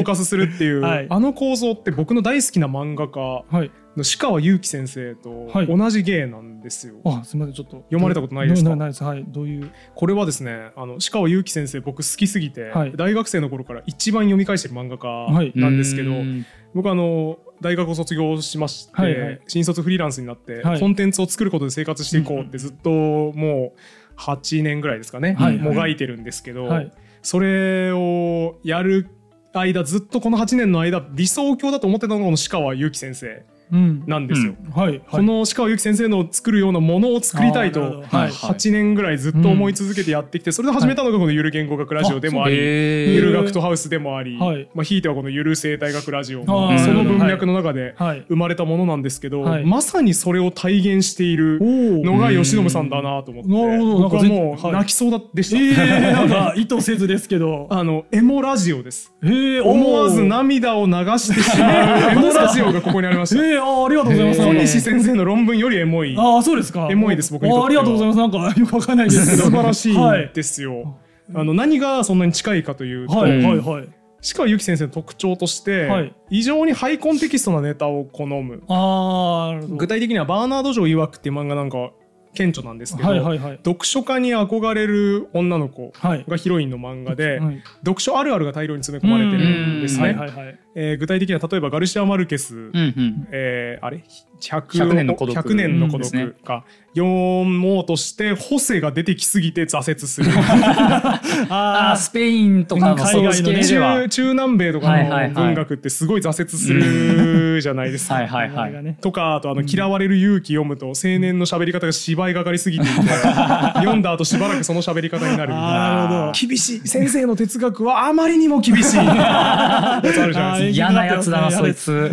[0.00, 1.06] ーカスするっていう、はい。
[1.08, 3.70] あの構造って僕の大好きな漫画家はい。
[3.96, 5.66] の鹿川祐希先生とはい。
[5.66, 7.00] 同じ芸なんですよ。
[7.04, 7.78] あすみませんちょっと。
[7.78, 8.70] 読まれたことないですか？
[8.70, 9.02] なないです。
[9.02, 9.70] はいどういう？
[9.94, 12.92] これはですねあの鹿川祐希先生僕好きすぎて、はい。
[12.96, 15.52] 大学生の頃から一番読み返してる漫画はい。
[15.54, 16.46] 家なんですけど、うん。
[16.72, 19.20] 僕あの大学を卒業しまして、はい。
[19.20, 19.40] はい。
[19.48, 20.80] 新卒フリーランスになって、はい。
[20.80, 23.80] コンテンツを作ることで生活していこうってずっともう
[24.20, 25.58] 8年ぐらいですかね、はい。
[25.58, 26.92] もがいてるんですけど、はい。
[27.22, 29.08] それをやる
[29.52, 33.26] 間ずっとこの8年の間理想郷だと思ってたのがこの鹿川祐希先生。
[33.26, 34.54] うんなんですよ。
[34.74, 35.02] はいはい。
[35.10, 38.30] この鹿川祐希先生の作るようなものを作りたいとはい。
[38.30, 44.68] 8年ぐらいずっと思い続けてやってきてそれで始めたのがこのゆる言語学ラジオでもあり、ゆる学徒ハウスでもあり、はい。
[44.74, 48.24] まあ、ひいてはこのゆる生態学ラジオあもーその文脈の中ではい。
[48.28, 49.64] 生まれたものなんですけど、はい。
[49.64, 51.64] まさにそれを体現しているお
[52.04, 53.50] のが吉信さんだなと思って。
[53.50, 54.08] なるほど。
[54.08, 57.68] 僕はもなんかう泣きそうだでした、ええなんか意図せずですけど。
[57.70, 59.12] あのエモラジオです。
[59.22, 63.44] ええ思わず涙を流してしまうエモラジオがここにありました。
[63.44, 64.40] ええあありがとうございます。
[64.40, 66.16] 小西先生の論文よりエモい。
[66.18, 66.88] ああそうですか。
[66.90, 67.64] エモいです僕にとっては。
[67.64, 68.18] あありがとうございます。
[68.18, 69.30] なんかよくわかんないです。
[69.30, 70.98] けど素晴らしいはいですよ、
[71.34, 73.88] あの何がそんなに近いかというと、はいはいはい。
[74.22, 76.14] 鹿川由紀先生の特徴として、はい。
[76.28, 78.62] 異常にハイコンテキストなネタを好む。
[78.68, 81.92] あ具体的にはバーナード・ジョー曰くっていう漫画なんか
[82.34, 93.28] 顕著なんですけど、はいはいはい読書家に憧れる女の子はいがヒロインの漫画で、はい読書あるあるが大量に詰め込まれてるんですね、はいはいはいえー具体的には例えばガルシア・マルケス、うんうん。
[93.32, 94.04] えーあれ
[94.40, 95.36] ？100, 100年の孤独。
[95.36, 96.26] 100年の孤ですね。
[96.26, 97.04] 独か、読
[97.44, 100.30] もうとしてホセが出てきすぎて挫折する。
[100.32, 101.20] あ
[101.92, 108.14] あースペインとかの海外のね中中南米とかの文学ってすごい挫折するじゃないですか。
[108.14, 108.70] はいはいはい。
[108.70, 108.96] あがね。
[109.00, 116.32] とかあとあの「嫌われる勇気」読むと青年の喋り方が芝居がかりすぎていて 読んだ後しばらくその喋り方になるみたいあーなるほど。
[116.48, 118.96] 厳しい先生の哲学はあまりにも厳しい。
[119.04, 120.59] やつあるじゃないですか。
[120.68, 122.10] 嫌なやつだなそいつ。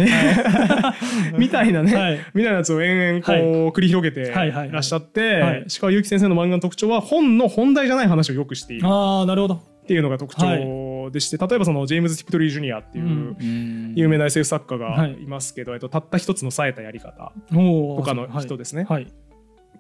[1.38, 2.20] みたいなね、はい。
[2.34, 3.72] みたいなやつを延々こう、はい。
[3.72, 5.64] 繰り広げてらっしゃって、はい。
[5.68, 8.88] 石川祐希先生の漫画の特徴は本の本題じゃない話をよくしている。
[8.88, 9.56] ああなるほど。
[9.56, 13.38] っていうのが特徴でして、例えばそのジェームズ・ティプトリー・ジュニアっていう、
[13.96, 15.14] 有名な SF 作家がはい。
[15.24, 18.86] いますけど、えっと、たった一つの冴えたやり方とかの人ですね。
[18.88, 19.08] はい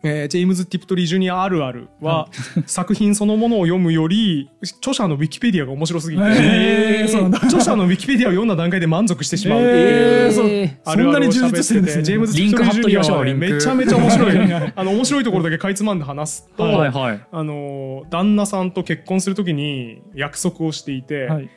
[0.03, 2.29] えージェームズ・ティプトリー・ジュニアあるあるは、
[2.65, 9.75] 作品そのものを読むより著者のウィキペディアが面白すぎて、へー著者のウィキペディアを読んだ段階で満足してしまうっていう。
[9.75, 12.03] えーあるあるをそんなに充実してるんですね。
[12.03, 14.73] ジェームズ・ティプトリー・ジュニアはめちゃめちゃ面白い。
[14.75, 17.21] あの面白いところだけかいつまんで話すと、はいはい。
[17.31, 21.49] あの旦那さんと結婚するときに約束をしていて、はい。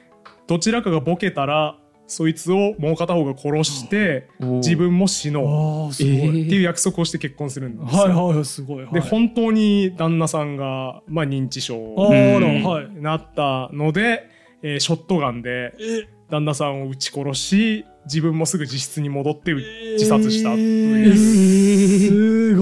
[0.47, 1.77] どちらかがボケたら
[2.11, 5.93] そいつをもう片方が殺して自分も死のう。
[5.93, 8.03] っていう約束をして結婚するんですよ。
[8.03, 12.91] はいはいはいすごい、はい、で本当に旦那さんが、まあ、認知症あにらはい。
[12.95, 14.29] なったので、
[14.63, 16.09] えーショットガンでえ。
[16.31, 22.55] 旦那さんを撃ち殺し自分もすぐ自室に戻ってう自殺したとえいう、ー。
[22.55, 22.60] す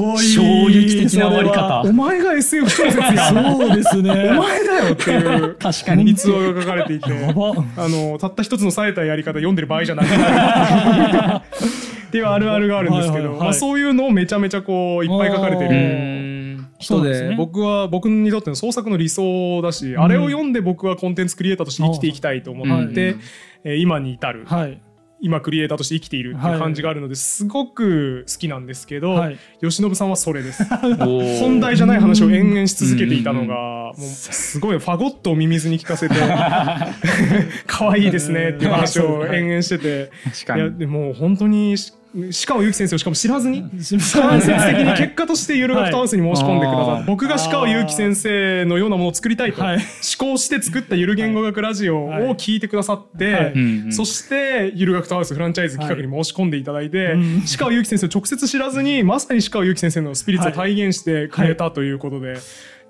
[1.09, 1.81] 的な終わり方。
[1.83, 4.31] お前が SF 小説やそうですね。
[4.31, 5.55] お前だよっていう。
[5.55, 6.11] 確かに。
[6.11, 7.11] 逸話が書かれていて。
[7.13, 10.07] あのたった一つの冴えたやり方読んでる場合じゃない。
[10.07, 10.11] っ
[12.11, 17.37] ていうあるあるがあるんですけど、まあ、そういうのをめちゃめちゃこういっぱい書かれてうるん人でそうですね。
[17.37, 23.21] 僕は僕にとっての創作の理想だし、んあれを読んで僕はコンテンツクリエイターとして生きていきたいと思って、うん。
[23.65, 24.81] えー今に至る、はい
[25.21, 29.39] 今クリエイターとして生きているっていう感じがあるのですごく好きなんですけど、はい。
[29.61, 30.65] 吉信さんはそれです。
[30.99, 36.15] 本本題じゃない話を延々し続けていたのがもうすごいファゴットをミミズに聞かせて
[37.67, 40.11] 可愛いですねっていう話を 延々してて。
[40.57, 41.77] いやでも本当に
[42.31, 47.03] し鹿尾由紀先生をしかも知らずに間接的に結果としてゆるがフトハウスに申し込んでくださはい。
[47.03, 49.77] って僕が鹿尾由紀先生のようなものを作りたいとはい。
[49.77, 53.53] 思考して作ったゆる言語学ラジオを聞いてくださって、
[53.91, 62.39] そしてゆるがフトハウスフランチャイズ企画に申し込んでいただいて、うん鹿尾由紀先生を直接知らずにまさに鹿尾由紀先生のスピリッツを体現してくれたということで、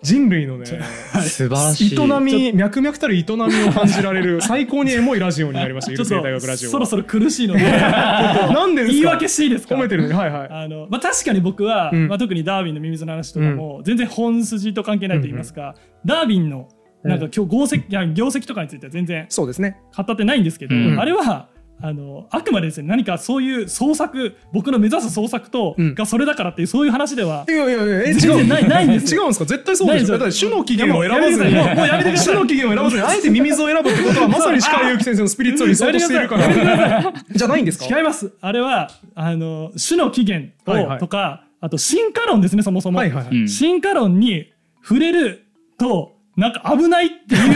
[0.03, 2.01] 人類のね素晴らしい。
[2.01, 3.35] 営み脈々たる営み
[3.69, 7.61] を感じられる 最高にエモいラジオになりましたゆちょっる生態学ラジオそろそろ苦しいので。
[7.71, 8.93] なんでですか？
[8.93, 9.75] 言い訳していいですか？
[9.75, 10.49] 褒めてるはいはい。
[10.51, 12.09] あのまあ、確かに僕は、うん。
[12.09, 15.75] まあ、特にダーウィンのミミズの話とかも全然本筋と関係ないと言いますか、
[16.07, 16.69] ダーウィンの
[17.03, 19.79] なんか今日業績,、いや業績とかについては全然そうですね。
[19.97, 21.01] 語ってないんですけど、うん。
[21.01, 21.49] あれは
[21.81, 25.95] あのあくまでですね何かそういう創作僕の目指す創作と、うん。
[25.95, 29.23] がそれだからっていうそういう話ではいやいやいやえ全然ないないんですよ。
[29.23, 29.45] 違うんですか？
[29.47, 29.95] 絶対そうでしょ。
[29.95, 30.19] ないですよ。
[30.19, 32.27] だって種の起源を選ばずにいやもうもうやめてください。
[32.27, 37.13] 種の起源を選ばずにあえてミミズを選ぶってことはまさに鹿尾由紀先生のスピリッツを理想としているから。
[37.33, 37.97] じゃないんですか？
[37.97, 38.33] 違います。
[38.41, 43.37] あれはあの種の起源を、はいはいとかあと進化論ですねそもそも、はいはいはい。
[43.37, 43.49] うん。
[43.49, 45.45] 進化論に触れる
[45.79, 47.55] となんか危ないっていう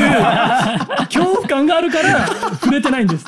[1.07, 2.27] 恐怖感があるから
[2.61, 3.25] 触れてないんです。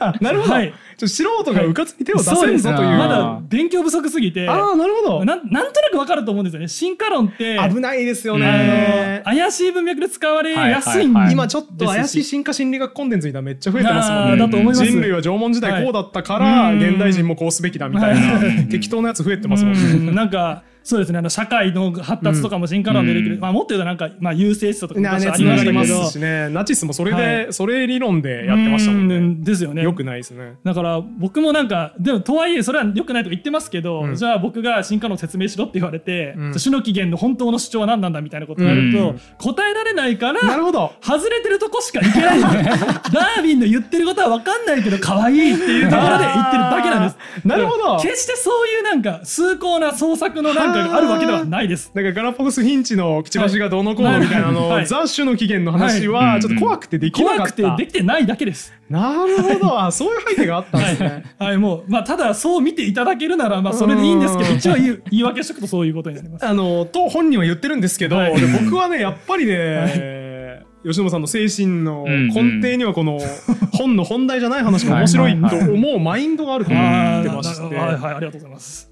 [0.00, 0.74] あなるほど、はい。
[0.96, 2.98] ちょ素人がうかつに手を出せんぞという。
[2.98, 4.48] まだ勉強不足すぎて。
[4.48, 5.24] ああなるほど。
[5.24, 6.66] なんなんとなくわかると思うんですよね。
[6.66, 11.32] 進化論って危ないですよあねの怪しい文脈で使われやすいんはいはいはい。
[11.32, 14.84] 今ちょっと怪しい進化心理学コンテンツみたいなのめっちゃ増えてますもんあねーだと思います。
[14.84, 20.14] 人類は縄文時代こうだったから、はい現代人もこうすべきだみたいな、 適当なやつ増えてますもんね、うん。
[20.14, 21.18] なんかそうですね。
[21.18, 23.40] あの社会の発達とかも進化論でできる、うん。
[23.40, 26.48] まあ、もっと言うとなんか、まあ、優勢思想とかありましたけどすしね。
[26.48, 29.16] ナチスもそれで、はいそれ理論でやってましたもんね。
[29.16, 29.82] うんですよね。
[29.82, 30.56] よくないですね。
[30.64, 34.14] だから僕もなんかでもとはいえそれは良くないとか言ってますけど、うん。
[34.14, 36.52] じゃあ僕が進化論説明しろって言われて、うん。
[36.52, 39.20] 種の起源の本当の主張は何なんだみたいなことになると、うん。
[39.38, 40.92] 答えられないからなるほど。
[41.00, 42.48] 外れてるとこしかいけないダ
[43.38, 47.16] ーウィンの言ってることは分かんないけど可愛いっていうところで言ってるだけなんです。
[47.46, 47.98] なるほど。
[48.00, 51.92] 決してそういうなんか崇高な創作のなんかがあるわけではないです。
[51.94, 54.86] だからガラパゴスヒンチのくちばしがどうのこうのみたいなの、はい。
[54.86, 58.72] ザ・種の起源の話ははいちょっと怖くてできなか怖くった、てできてないだけです。
[58.88, 59.80] なるほど。
[59.80, 61.24] あそういう背景があったんですね。
[61.38, 64.56] はい、もう、まあ、ただそう見ていただけるなら、まあ、それでいいんですけど、うん。
[64.56, 66.46] 一応言い訳しとくとそういうことになります。
[66.46, 68.16] あのと本人は言ってるんですけど、
[68.64, 73.18] 僕はねやっぱりね、吉野さんの精神の根底にはこの
[73.72, 77.76] 本の本題じゃない話が面白いと思うマインドがあると思ってまして。
[77.76, 78.91] はい、はい、ありがとうございます。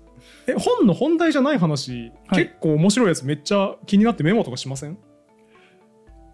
[0.50, 2.44] え本の本題じゃない話、はい。
[2.44, 4.98] 結構面白いやつめっちゃ気になってメモとかしません？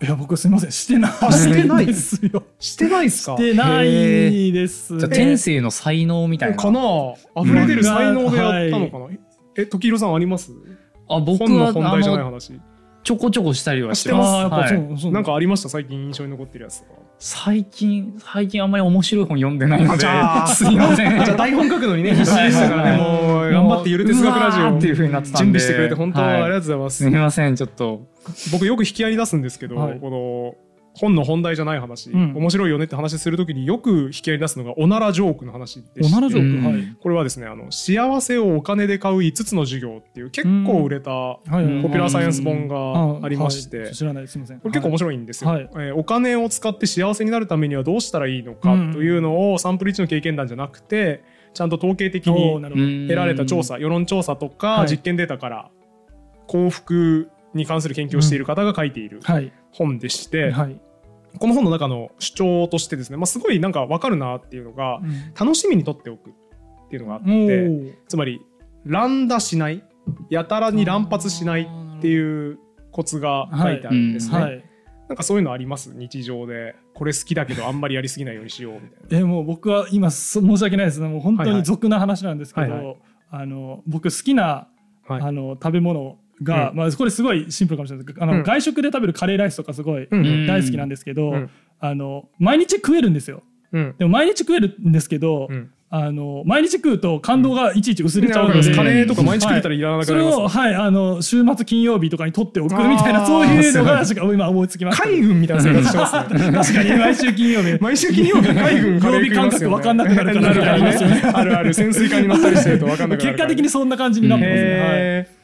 [0.03, 1.13] いや、僕すみません、してない。
[1.23, 1.87] あしてない。
[1.87, 2.43] ですよ。
[2.59, 3.37] してないっすか？
[3.37, 4.99] してないです。
[4.99, 6.57] じゃあ天性の才能みたいな。
[6.57, 7.15] かな？
[7.43, 9.09] 溢れ出る才能でやったのかな、
[9.57, 10.53] え時宏さんあります？
[11.09, 12.61] あ僕本のはあ本題じゃないの話
[13.05, 14.29] ちょこちょこしたりはしてます。
[14.29, 14.69] ああ、やっぱはい。
[14.69, 15.13] そう、そう。
[15.13, 15.69] なんかありました？
[15.69, 20.07] 最近印象に残ってるやつとか最近最近あんまり面白い本読んでないので
[20.53, 21.25] すいません。
[21.25, 22.97] じゃあ台本書くのにね必死でしたからね。
[22.99, 24.77] もう頑張ってゆる哲学ラジオ。
[24.77, 28.03] っていう風になってた準備してくれて本当はありがとうはいございます、すみませんちょっと。
[28.53, 29.99] 僕よく引き合いに出すんですけど、はい。
[29.99, 30.55] この
[30.99, 32.35] 本の本題じゃない話、うん。
[32.37, 36.17] 面白いよねって話するときによく引き合いに出すのがおならジョークの話でして。
[36.17, 36.75] おならジョーク、うん。
[36.75, 36.97] はい。
[37.01, 43.95] これはですねあの幸せをお金で買う5つの授業っていう結構売れたポピュラーサイエンス本がありまして、はい。
[43.95, 44.29] 知らない。
[44.29, 44.61] すみません。
[44.61, 45.71] これ結構面白いんですよ、はい。
[45.73, 51.23] えーお金を使って幸せになるためにはどうしたらいいのかうんというのをサンプル1の経験談じゃなくて
[51.55, 54.55] ちゃんと統計的に得られた調査世論調査とはい。
[54.57, 55.71] か実験データから
[56.47, 59.53] 幸福に関する研究をしている方が書いているはい。
[59.73, 60.81] 本でして、はい
[61.39, 65.35] この本の中の主張としてですね、まあ、すごいなんか分かるなっていうのがうん。
[65.39, 66.33] 楽しみにとっておくっ
[66.91, 67.95] ていうのがあっおてー。
[68.09, 68.41] つまり
[68.85, 69.83] 乱打しない
[70.31, 71.69] やたらに乱発しない
[71.99, 72.59] っていう
[72.93, 74.39] コツが書いてあるんですね。
[74.39, 74.65] はい。
[75.09, 75.93] なんかそういうのあります？
[75.95, 76.75] 日常で。
[76.95, 79.19] これ好きだけどあんまりやりすぎないようにしようみたいな。
[79.19, 81.59] えもう僕は今そ申し訳ないですもう本当はいはい。
[81.61, 82.95] に俗な話なんですけど、はいは
[83.31, 84.69] あの僕好きな、
[85.07, 85.21] はい。
[85.23, 86.77] あの食べ物が、うん。
[86.77, 88.15] まあ、これすごいシンプルかもしれないです。
[88.15, 88.43] けどあの、うん。
[88.43, 91.51] 外食で食べるカレーライスとかすごい大好きなんですけど、うん。
[91.79, 93.43] あの毎日食えるんですよ。
[93.73, 93.95] うん。
[93.99, 95.71] でも毎日食えるんですけど、うん。
[95.89, 104.03] あの毎日食うと感動がいちいち薄れちゃうので、カレーとか毎日食えたらいらなくそれなります、を、はい、あの週末金曜日とかに取っておくみたいなそういうのが
[104.35, 106.51] 今思いつきました、海軍みたいな生活してますね。
[106.53, 107.79] 確かに毎週金曜日。
[107.81, 109.19] 毎週金曜日海軍カレー。
[109.21, 110.77] 曜日感覚わかんなくなるから。
[110.77, 111.23] みたいね。
[111.33, 111.73] あるある。
[111.73, 115.36] 潜水艦に乗ったりしてるとわかんなくなる結果的にそんな感じになってますね、はい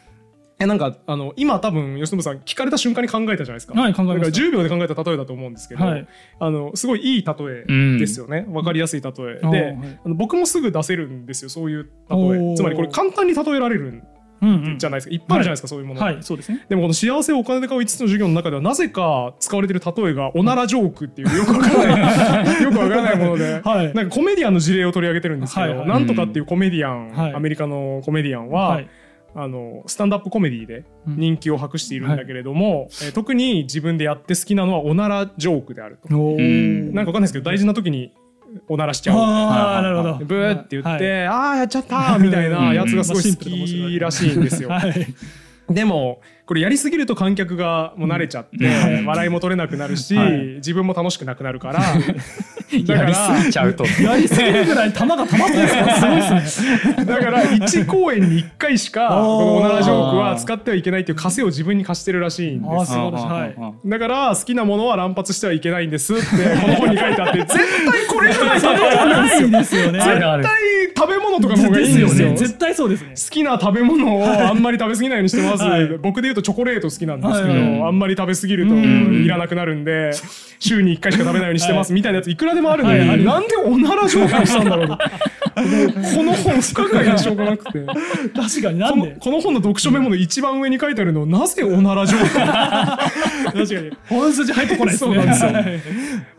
[0.62, 3.74] えなんかあの今多分吉信さん聞かれた瞬間に考えたじゃないですか。
[3.80, 4.26] はい考えました。
[4.26, 6.06] だから10秒で考えた例えだと思うんですけど、はい。
[6.38, 7.34] あのすごいいい例
[7.68, 8.46] えですよね。
[8.48, 9.12] わ、かりやすい例え。
[9.12, 10.00] おーで、はい。
[10.04, 12.40] あの僕もすぐ出せるんですよそういうお例え。
[12.40, 12.56] ー。
[12.56, 14.02] つまりこれ簡単に例えられるん
[14.42, 15.14] うんうんじゃないですか。
[15.14, 16.00] いっぱいあるじゃないですか、そういうもの。
[16.00, 16.66] はいそうですね。
[16.68, 23.94] でもこの幸せをお金で買う5つの授業の中ではなぜか使われてる例えがおならジョークっていうよくわからない よくわからないもので、はい。
[23.94, 25.78] なんかコメディアンの事例を取り上げてるんですけど、はい。
[25.78, 27.34] はいなんとかっていうコメディアン、はい。
[27.34, 28.88] アメリカのコメディアンは、はい
[29.34, 31.16] あのスタンダップコメディでうん。
[31.16, 36.08] 人気を博しているんだけれども、えー特に自分でやって好きなのはおならジョークであると。
[36.14, 38.12] なんかわかんないですけど大事な時に
[38.68, 39.18] おならしちゃう。
[39.18, 40.24] ああなるほど。
[40.24, 41.26] ブーって言って、はい。
[41.26, 44.40] ああやっちゃったーみたいなやつがすごい好きらしいん。
[44.42, 44.68] ですよ。
[44.68, 45.06] はい
[45.70, 46.20] でも
[46.52, 49.06] これやりすぎると観客がもう慣れちゃって、うん。
[49.06, 50.56] 笑いも取れなくなるし、はい。
[50.56, 51.80] 自分も楽しくなくなるから。
[52.70, 53.86] やりすぎちゃうと。
[54.04, 56.62] やりすぎるぐらい球が溜まってるんですごいです
[56.98, 57.04] ね。
[57.08, 62.92] だから1公演に1回しかこのおならジョークは使ってはいけないっていう枷を自分に課してるらしいんです。
[63.86, 63.98] だ。
[63.98, 66.22] から好きなものは乱発してはいけないんですって
[66.60, 67.56] この本に書いてあって絶
[67.90, 69.90] 対これじゃないですよ。
[69.90, 72.36] ね絶対食べ物とかの方がいいんですよね。
[72.36, 73.10] 絶対そうですね。
[73.10, 75.88] 好きな食べ物をあんまり食べ過ぎないようにしてます、はい。
[75.98, 77.82] 僕で言うとチョコレート好きなんですけど、はいはい。
[77.82, 79.24] あんまり食べ過ぎるとうん。
[79.24, 80.12] いらなくなるんで
[80.58, 83.24] 週に1回しか食べないようにしてます、みたいなやついくらでもあるのに、はいはい。
[83.24, 84.98] なんでおなら紹介したんだろうと
[85.54, 87.84] この本不可解でしょうがなくて。
[88.34, 89.16] 確かになんで？
[89.20, 93.90] この本の読書メモの一番上に書いてあるのなぜおならジョーク、 確かに。
[94.08, 95.14] 本筋入ってこないですね。
[95.14, 95.52] そうなんですよ。
[95.52, 95.80] はい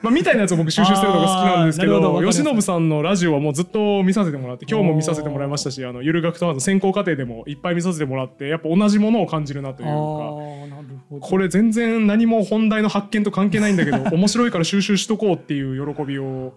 [0.01, 11.27] まあ、みたいなやつを僕収集してるのが好きなんですけどど吉信さんのラジオはもうずっと見させてもらって今日も見させてもらいましたしあのゆる学との専攻課程でもいっぱい見させてもらってやっぱ同じものを感じるなというあか。
[11.27, 16.53] これ全然何も本題の発見と関係ないんだけど面白いから収集しとこうっていう喜びを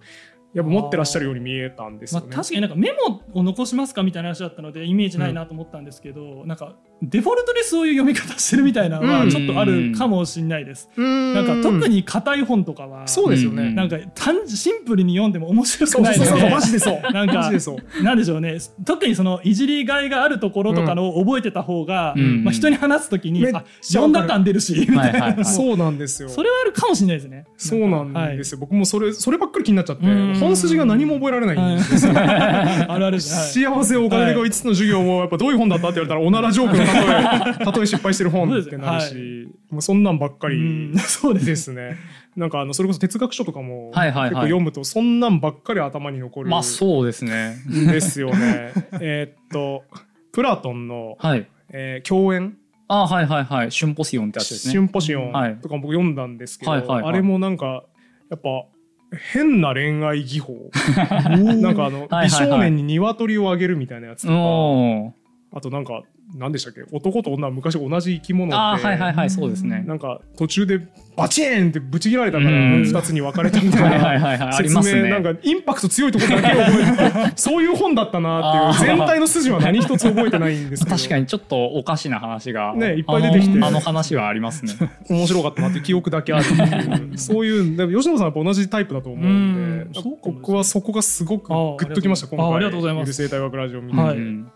[0.57, 10.89] やっぱ持ってらっしゃるように見えたんですまあ、確かになんかメモを残しますかみたいな話だったのでイメージないなと思ったんですけど、なんかデフォルトでそういう読み方してるみたいなのうんはちょっとあるかもしれないです。
[10.97, 13.65] ななんか特に硬い本とかはそうですよね。
[13.65, 17.01] うんなんか単シンプルに読んでも面白くそうそうそうないのでマジでそう。
[17.13, 18.03] なんかマジでそう。
[18.03, 26.29] なんでしょうね特にそのいじりがいがあるところとかのを覚えてた方が、うんまあ、人に話すときに、めっちゃあ読んだ感出るしみたいな、はいはいはいそうなんですよ。
[26.29, 27.45] それはあるかもしれないですね。
[27.57, 28.59] そうなんですよ。
[28.59, 32.13] 僕もそれそればっかり気になっちゃってうん本筋が何も覚えられないんですよ。
[32.17, 41.97] あるある幸せをお金で買う5つの授業もやっぱどういう本だったって言われたらおならジョークの例え 失敗してる本ってなるし、もうそんなんばっかうりん そうですね。
[42.37, 47.57] なんかあのそれこそ哲学書とかも結構読むとそんなんばっかり頭に残るまあそうですね。
[47.69, 48.73] んですよね。
[49.01, 49.85] えーっと
[50.33, 51.47] プラトンの、はい。
[51.71, 52.57] えー教演
[52.89, 53.73] あはいはいはい。
[53.73, 54.73] シュンポシオンってやつですね。
[54.73, 57.85] シュンポシオンはいとかも僕読んだんですけど、あれもなんか
[58.31, 58.49] やっぱ
[59.33, 60.71] 変な恋愛技法
[61.61, 64.35] なんかあの、美少年に鶏をあげるみたいなやつとか、
[65.57, 66.03] あとなんか
[66.35, 66.83] 何でしたっけ？
[66.93, 69.83] 男と女は昔同じ生き物であーはいはいはいそうですね。
[69.87, 72.57] なんか途中でバチーンってぶち切られたからうん。
[72.83, 74.49] 2つに分かれたみたはいないはいはい。
[74.53, 74.95] あり説。
[74.95, 80.97] 明なんかインパクト強いところだけ覚えてそういう本だったなっていう全体の筋は何一つ覚えてないんですけど。
[80.97, 83.59] 確かにちょっとおかしな話が、ねいっぱい出てきて。
[83.65, 84.75] あの話はありますね。
[85.09, 87.17] 面白かったなって記憶だけあるっていう。
[87.17, 93.23] そういうでも吉野さんはやっぱ同じタイプだと思うんで僕はそこがすごくグッときました今回ありがとうございます。
[93.23, 93.97] ゆる生態学ラジオ見て。
[93.97, 94.17] て、はい。
[94.19, 94.49] うん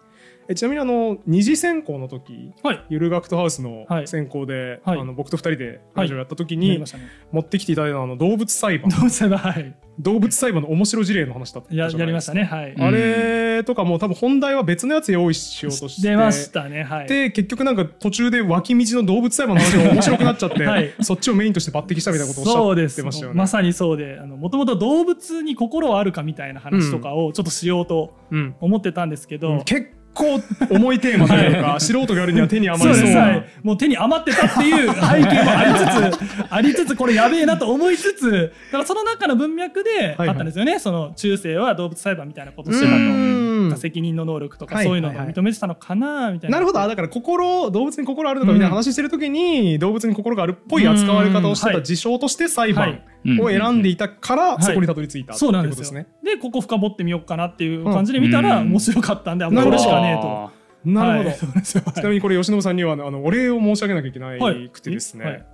[0.51, 2.85] えちなみにあの二次選考の時はい。
[2.89, 4.09] ゆる学徒ハウスのはい。
[4.09, 4.99] 選考で、はい。
[5.01, 7.05] あの僕と二人でラジオやった時にやりましたね。
[7.31, 8.91] 持ってきていただいたあの動物裁判。
[8.91, 9.75] どうせばはい。
[10.01, 12.43] 動物裁判の面白事例の話だったややりましたね。
[12.43, 12.73] はい。
[12.73, 16.83] うんあれとかも多分本題は別のやつ用意しようとして出ましたね。
[16.83, 17.07] はい。
[17.07, 20.95] で結局なんか途中で脇道の動物裁判の話が面白くなっちゃって、はい。
[21.03, 23.39] そっちをメインとして抜擢したみたいなことをおっしゃっそうですてましたよね。
[23.39, 28.57] まさにそうでもともと動物に心はあるかみたいな話とかをちょっとしようとうん。
[28.61, 30.41] 思ってたんですけど、結構
[30.71, 42.97] 重いテーマというか素人がやるには手に余りそうはい、もう手に余ってたっていう背景もありつつありつつこれやべえなと思いつつだからその中の文脈ではいあったんですよね、その中世は動物裁判みたいなことをしてたと。
[42.97, 43.77] うん。
[43.77, 44.85] 責任の能力とかはい。
[44.85, 45.33] そういうのをはいはい。
[45.33, 46.57] 認めてたのかなみたいな。
[46.57, 46.81] なるほど。
[46.81, 51.75] あだから心動物に心あるのかみたいな話してる時に、動物に心があるっぽい扱われ方をしてうん。
[51.75, 51.83] はい。
[51.83, 52.91] た事象として裁判。
[52.91, 53.01] うん
[53.41, 56.07] を選んでいたから、いそこにたどり着いたってそうなんことですね。
[56.23, 58.71] でここ深掘ってみようかなっていう感じで見たらうん。
[58.71, 60.51] 面白かったんで、あこれしかねえと。
[60.85, 65.47] なるほど、 ちなみにこれ吉野さんにはあのお礼を申し上げなきゃいけなはいくてですね、はい。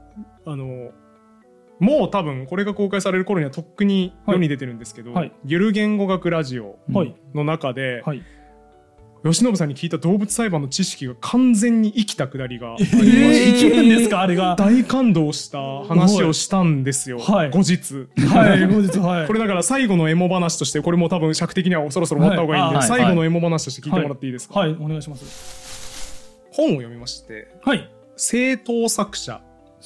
[0.46, 0.90] あの
[1.80, 5.32] もう多分これが公開される頃にはとっくに世に出てるんですけど、はい。
[5.44, 7.14] ゆる言語学ラジオはい。
[7.34, 8.22] の中で、はい
[9.32, 14.20] 吉信さんに聞いた動物裁判の知識が完全に生きたくだりがありまえして、ー、いけるんですか？
[14.20, 14.56] あれが。
[14.56, 17.50] 大感動した話をしたんですよ、はい。
[17.50, 18.08] 後日。
[18.28, 19.26] はい後日はい。
[19.28, 22.84] これだから最後のエモ話としてこれも多分尺的にはそろそろ終わった方がいいんで、はい。
[22.84, 24.76] あ最後のエモ話として聞いてもらっていいですか、はい。
[24.80, 26.46] お願いします。
[26.52, 27.90] 本を読みましてはい。
[28.16, 29.42] 正当作者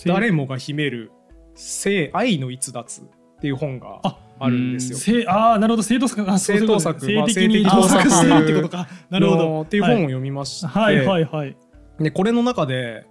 [0.06, 1.10] 誰もが秘める
[1.56, 3.04] 性愛の逸脱っ
[3.40, 4.98] ていう本がああるんですよ。
[4.98, 5.82] せああなるほど。
[5.82, 8.88] 正当作あ正当作性的にまあ盗作してるってことか。
[9.10, 11.56] なるほのどっていう本を読みまして、はいはいはい。
[11.98, 13.04] でこれの中で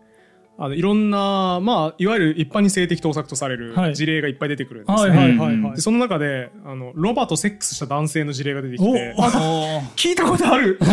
[0.62, 3.96] あのいろんな、まあ、いわゆる一般に性的盗作とされるはい。
[3.96, 5.10] 事例がいっぱい出てくるんですね。
[5.10, 5.76] はいはいはいはい。
[5.76, 9.30] でその中であのロバとセックスした男性の事例が出てきておあ
[9.96, 10.78] 聞いたことある。
[10.84, 10.86] こ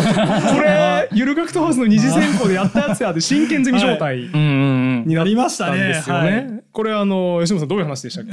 [0.62, 6.60] れゆる学徒ハウスの二次選考でやったやつやで真剣ゼミ状態うんうんうんになっありましたんですよはね。
[6.72, 8.24] これあの吉本さんどういう話でしたっ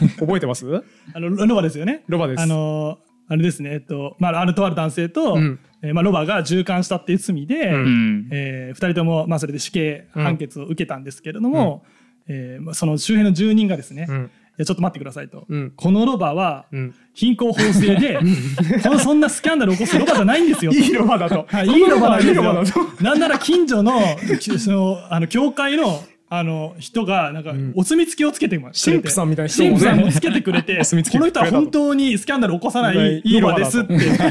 [0.00, 0.08] け？
[0.24, 0.64] 覚えてます？
[1.12, 2.04] あのロバですよね。
[2.08, 2.40] ロバです。
[2.42, 2.98] あの
[3.30, 5.58] あれですねえっとまああるとある男性と、うん。
[5.82, 7.74] えーまあロバが従艦したっていう罪で、うん。
[7.74, 8.28] うん。
[8.32, 11.84] えー、2人とも、まあ、それで死刑判決を受けたんですけれども、
[12.28, 14.30] えーまあ、その周辺の住人がですね、いうん。
[14.58, 15.72] やちょっと待ってくださいと、うん。
[15.74, 16.94] このロバはうん。
[17.14, 18.18] 貧困法制で
[18.82, 20.72] このそんなスキャンダルを起こすロバじゃないんですよ。
[20.72, 21.46] と いいロバだと。
[21.48, 22.64] はい、いいロバなんですよ。
[22.98, 23.04] と。
[23.04, 23.92] なんなら近所の
[24.38, 26.02] きそのあの教会の
[26.32, 27.72] あの人がなんかん。
[27.74, 28.78] お墨付きをつけてくれて。
[28.80, 29.80] 神父さんみたいな人神もね。
[29.80, 34.24] 父さんもつけてくれてこの人は本当にスキャンダル起こさないいいロバですって言って、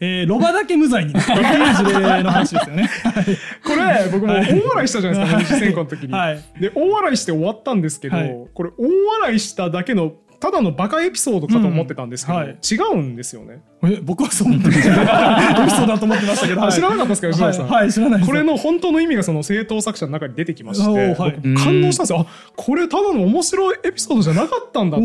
[0.00, 2.90] えーロバだけ無罪に事例の話ですよね。
[3.64, 6.12] これ僕も大笑いしたじゃないですか、二次選考の時に。
[6.12, 6.42] はい。
[6.60, 8.36] で大笑いして終わったんですけど、はい。
[8.52, 13.62] これ大笑いしただけのただのバカエピソードかと思ってたんですけど、うんはい違うんですよね。
[13.84, 14.68] え僕はそう思って。
[14.68, 17.66] エピソードだと思ってましたけど、はい知らなかったですか吉野さん。
[17.66, 22.20] はい、はい知らないこれの本当の意味がその正当作者の中に出てきまして、感動したんですよ。
[22.20, 22.26] あ
[22.56, 25.04] これただの面白いエピソードじゃなかったんだと。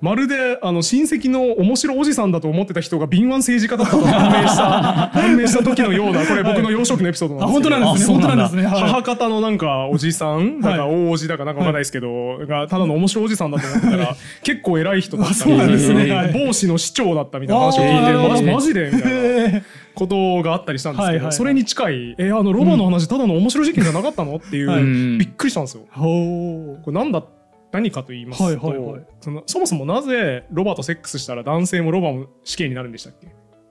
[0.00, 4.70] まるであの親戚の面白おじさんだと思ってた人が敏腕政治家だったと判明した
[5.12, 7.70] 判明した時のようなこれ僕の幼少期のエピソードなんあですけど。
[7.70, 8.06] 本当なんですね。
[8.06, 8.82] あそうなんだ本当なんですね。
[8.82, 8.90] はい。
[8.92, 16.10] 母方のなんかおじさんだかはい大おじだかなんかわかんないですけど、がただの面白いおじさんだと思ってたら結構偉い人だったあそうなんですね。
[16.12, 16.32] はい。
[16.32, 19.62] 某市の市長だったみたいな話を聞いてマジでみたいなえ
[19.94, 24.84] ことがあったりしたんですけど、はいはいそれに近いえあのロバの話ただの面白い事件じゃなかったのっていう、はい
[25.18, 25.82] びっくりしたんですよ。
[25.94, 27.22] これなんだ
[27.74, 29.06] 何かと言いますと、はいはいはい。
[29.20, 33.30] そのそもそもなぜロバとセックスしたら男性もロバも死刑になるんでしたっけ、う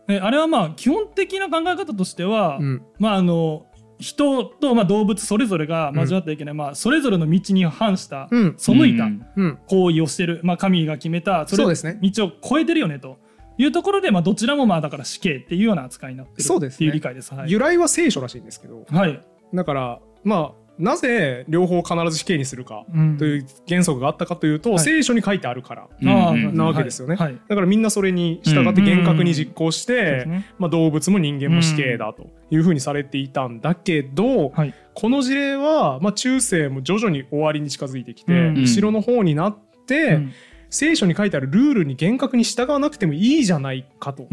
[0.10, 2.84] えあれはまあ基本的な考え方としては、うん。
[3.00, 3.66] まああの
[4.00, 8.56] 人とまあ動物それぞれが交わってはいけない、まあそれぞれの道に反した、うん。
[8.58, 9.26] 背いたうん。
[9.36, 13.18] うん、行為をしてる、まあ神が決めたそれ道を越えてるよねと。
[13.58, 16.76] いうところで、まあどちらもまあだから死刑っていうような扱いになってるそうですね。
[16.76, 17.34] っていう理解です。
[17.34, 17.52] はい。
[17.52, 18.84] 由来は聖書らしいんですけど。
[18.90, 19.22] はい。
[19.54, 23.18] だからまあなぜ両方必ず死刑にするかうん。
[23.18, 24.80] という原則があったかというと、はい。
[24.80, 27.16] 聖書に書いてあるからなわけですよね。
[27.16, 27.34] はい。
[27.34, 27.42] はい。
[27.48, 30.26] だからみんなそれに従って厳格に実行して、
[30.58, 34.74] まあ、動物も人間も死刑だというふうにされていたんだけど、はい。
[34.96, 38.54] この事例は、まあ、中世も徐々に終わりに近づいてきて、うん。
[38.56, 39.58] 後ろの方になっ
[39.88, 40.34] て、うん
[40.74, 44.26] 聖書に書いてあるルールに厳格に従わなくてもいいじゃないかと。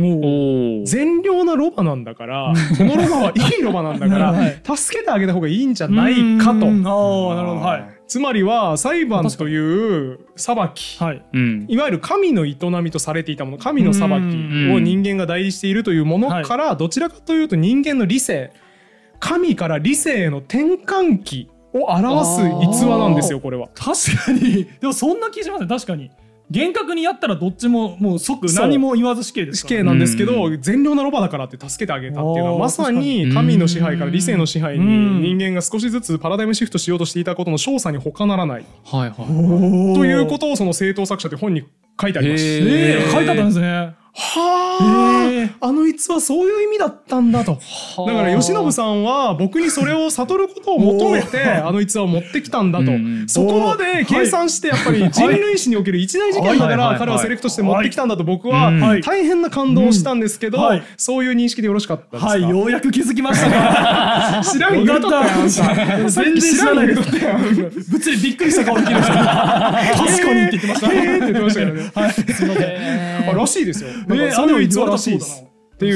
[0.86, 6.54] 善良なロバなんだから、 このロバはいいロバなんだかはらい、助けてあげた方がいいんじゃないかと。
[6.54, 7.60] なるほど。
[7.60, 8.00] はい。
[8.06, 9.56] つまりは裁判とい
[10.08, 11.22] う裁き、はい。
[11.30, 18.50] うんいわゆる神の営みとされていたもの神の裁きを人間が代理しているというものからどちらかというと人間の理性
[19.20, 23.68] 神から理性への転換期を表す逸話なんですよこれは。
[23.74, 24.66] 確かに。
[24.80, 25.68] でもそんな気しますね。
[25.68, 26.10] 確かに。
[26.50, 29.76] 厳格にやったらどっちももう即何も言わず死刑です死から。
[29.78, 35.22] 刑なんですけど、う善良なロバだからって助けてあげたっていうのはまさにに神の支配から理性の支配にうん。
[35.22, 38.64] 人間が少しずつパラダイムシフトしようとしていたことの勝査に他ならない。
[38.84, 41.64] はいはいということとをその正当作者って本に
[42.00, 42.66] 書いてありましへた。
[42.66, 43.12] えー。
[43.12, 47.58] 書いてあったんですねはあ、あの逸話そういう意味だったんだと。
[48.06, 52.90] だから吉信さんは僕にそれを悟ることを求めてあの逸話を持ってきたんだと。
[52.90, 58.70] うんそこまで計算してやっぱり人類史における一大事件だから彼はセレクトして持ってきたんだと僕は
[59.04, 60.58] 大変な感動をしたんですけど
[60.96, 62.26] そういう認識でよろしかったですか？
[62.30, 65.50] はいようやく気づきましたか 知らん言うとったやんあんた。
[65.50, 69.14] さっき全然知らない言うとったやん 物理びっくりした顔できました。
[69.14, 71.90] 確かにって言ってましたえーって言ってましたけどね。
[71.94, 72.12] はい。
[72.12, 73.30] すいません。
[73.30, 75.42] あらしいですよえーかそういう逸話らしいです
[75.74, 75.92] ってい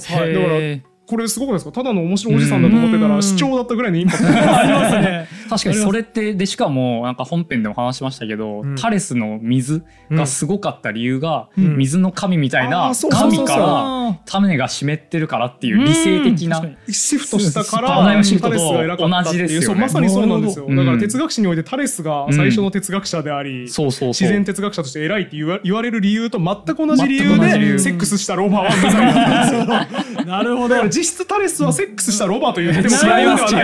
[0.00, 1.72] そうだからへこれすごくないですか？
[1.72, 3.16] ただの面白いおじさんだと思ってたうん。
[3.16, 4.28] ら主張だったぐらいのインパクト。
[4.58, 5.28] ありますね。
[5.46, 8.74] ー 確かにそれってでしかもなんか本編でも話しましたけど、うん。
[8.76, 11.76] タレスの水がすごかった理由が、うん。
[11.76, 19.38] 水の神みたいあな神から種が湿ってるからっていう理性的なシフトしたからタレスが偉かったっていう。
[19.38, 19.66] 同じですよね。
[19.66, 20.66] そうまさにそうなんですよ。
[20.68, 24.26] だから哲学史においてタレスが最初の哲学者であり、そうそうそう。
[24.26, 30.68] 自然哲学者として偉いって言わ言われる理由と全く同じ理由でセックスしたロバは無罪だったんですよなるほど。
[30.70, 33.26] だから実質タレスはセックスしたロバと言っても違い。
[33.26, 33.54] ます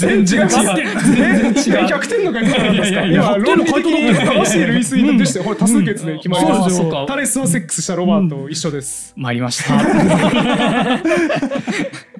[0.00, 6.52] 全然違う全然100点の回答なんですか論理的に正しい類推としてこれ多数決で決まりうん
[6.92, 9.72] まタレスはセックスしたロバと一緒です参りました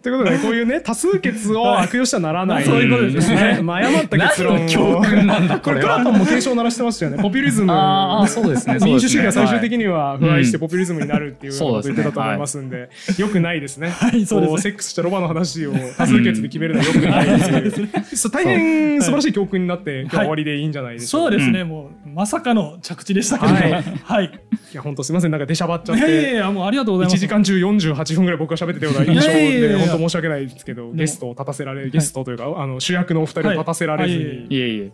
[0.02, 2.64] ということで こういうね多数決を悪用してはならない。
[2.64, 3.60] そういうことですね。
[3.62, 7.72] まあ誤った結論教訓なんだこれプラトンも警鐘を鳴らしてましたよねポピュリズム。
[7.72, 12.88] ああそうですね民主主義は最終的にには腐敗してポピュリズムになるっていうようなことを言ってたと思いますんで、
[13.18, 13.90] よくないですね。
[13.90, 14.24] はい。
[14.24, 17.70] そうですセックスしたロバの話を多数決で決めるのはよくないで
[18.16, 21.30] す大変素晴らしい教訓になって、今日は終わりでいいんじゃないでしょうか。
[21.30, 24.24] そうですね、もうまさかの着地でしたけど、ははい。
[24.24, 24.30] い、い
[24.74, 25.30] や本当すみません。
[25.30, 26.34] なんか出しゃばっちゃっいやいやいて。
[26.36, 27.20] やもうありがとうございま1す。
[27.20, 34.22] 時間中48分ぐらい僕が喋ってたような印象でや本当申し訳ないですけどゲストを立たせられゲストというかあの主役のお二人を立たせられずに。
[34.50, 34.92] いえいえ。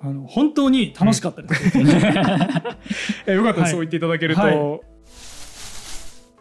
[0.00, 1.78] あの本当に楽しかったです。
[3.26, 3.66] えよかったではい。
[3.66, 4.84] すそう言っていただけるはと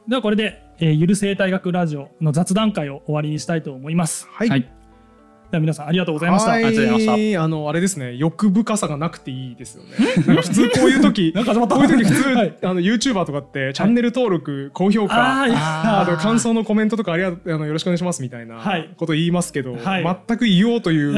[0.07, 4.27] ではこれで、えーゆる生態学ラジオの雑談会を終わりにしたいと思います。
[4.29, 4.49] はい。
[4.49, 4.69] はい
[5.53, 6.51] では皆さんありがとうございました。
[6.51, 6.65] はい。
[6.65, 8.15] ありがとうございまあのあれですね。
[8.15, 9.89] 欲深さがなくていいですよね。
[10.25, 12.53] なんか普通こういう時 なんかこういう時普通、はい。
[12.63, 18.89] あの YouTuber とかってチャンネル登録高評価あと感想のコメントとかありがあのよろしくお願いしますみたいなはい。
[18.97, 20.17] こと言いますけど、はい。
[20.27, 21.13] 全く言おうという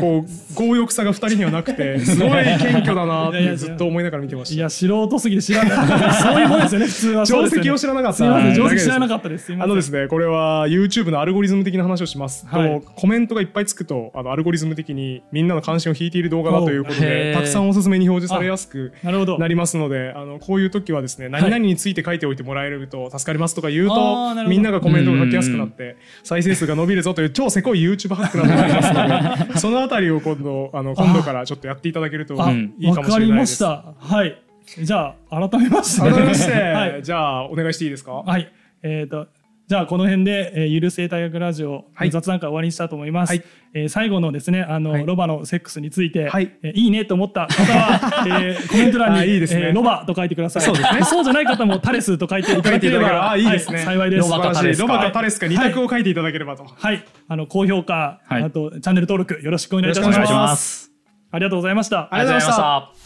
[0.00, 4.54] こう強欲さが2人にはなくて すごい謙虚だなってずっと思いながら見てました。
[4.56, 6.12] いや素人すぎて知らない。
[6.14, 7.24] そういうもんですよね普通は。
[7.24, 8.16] 定石を知らなかった。
[8.16, 9.52] すみません定石知らなかったです。
[9.56, 12.82] あのですね、これは YouTube のアルゴリズム的な話をしますと、はい。
[12.96, 19.38] コメントがいっぱいつくとあのアルゴリズム的にみんなの関心を引いている動画だということでたくさんおすすめに表示されやすくなるほど。
[19.38, 33.50] なりますのであのこういう時はですね何々について書いておいてもらえると助かりますとか言うとみんながコメントが書きやすくなって再生数が伸びるぞという超せこい YouTube ハックなどがありますので そのあたりを今度あの今度からちょっとやっていただけるとあ、いいかもしれないです。
[33.50, 33.94] ました。
[33.98, 34.42] はい。
[34.82, 36.00] じゃあ改めまして。
[36.00, 37.02] 改めまして、 はい。
[37.02, 38.12] じゃあお願いしていいですか？
[38.12, 38.52] はい。
[38.82, 39.26] えっ、と。
[39.70, 42.10] じゃあこの辺で、えー、ゆる生態学ラジオ、はい。
[42.10, 43.30] 雑談会終わりにしたいと思います。
[43.30, 43.44] はい。
[43.72, 45.06] えー最後のですねあの、はい。
[45.06, 46.58] ロバのセックスについて、はい。
[46.64, 49.66] えーいいねと思った方は、 えーコメント欄にあいいですね。
[49.66, 50.62] えーロバと書いてください。
[50.64, 51.04] そうですね。
[51.04, 53.78] そうじゃない方もタレスと書いていただければあいいですね。
[53.78, 54.28] は幸いです。
[54.28, 56.64] ロバかタレスかタレスか二択を書いていただければと。
[56.64, 58.42] はい、あの高評価、はい。
[58.42, 60.90] あとチャンネル登録よろしくお願いいたします。
[61.30, 62.12] ありがとうございました。
[62.12, 62.99] ありがとうございました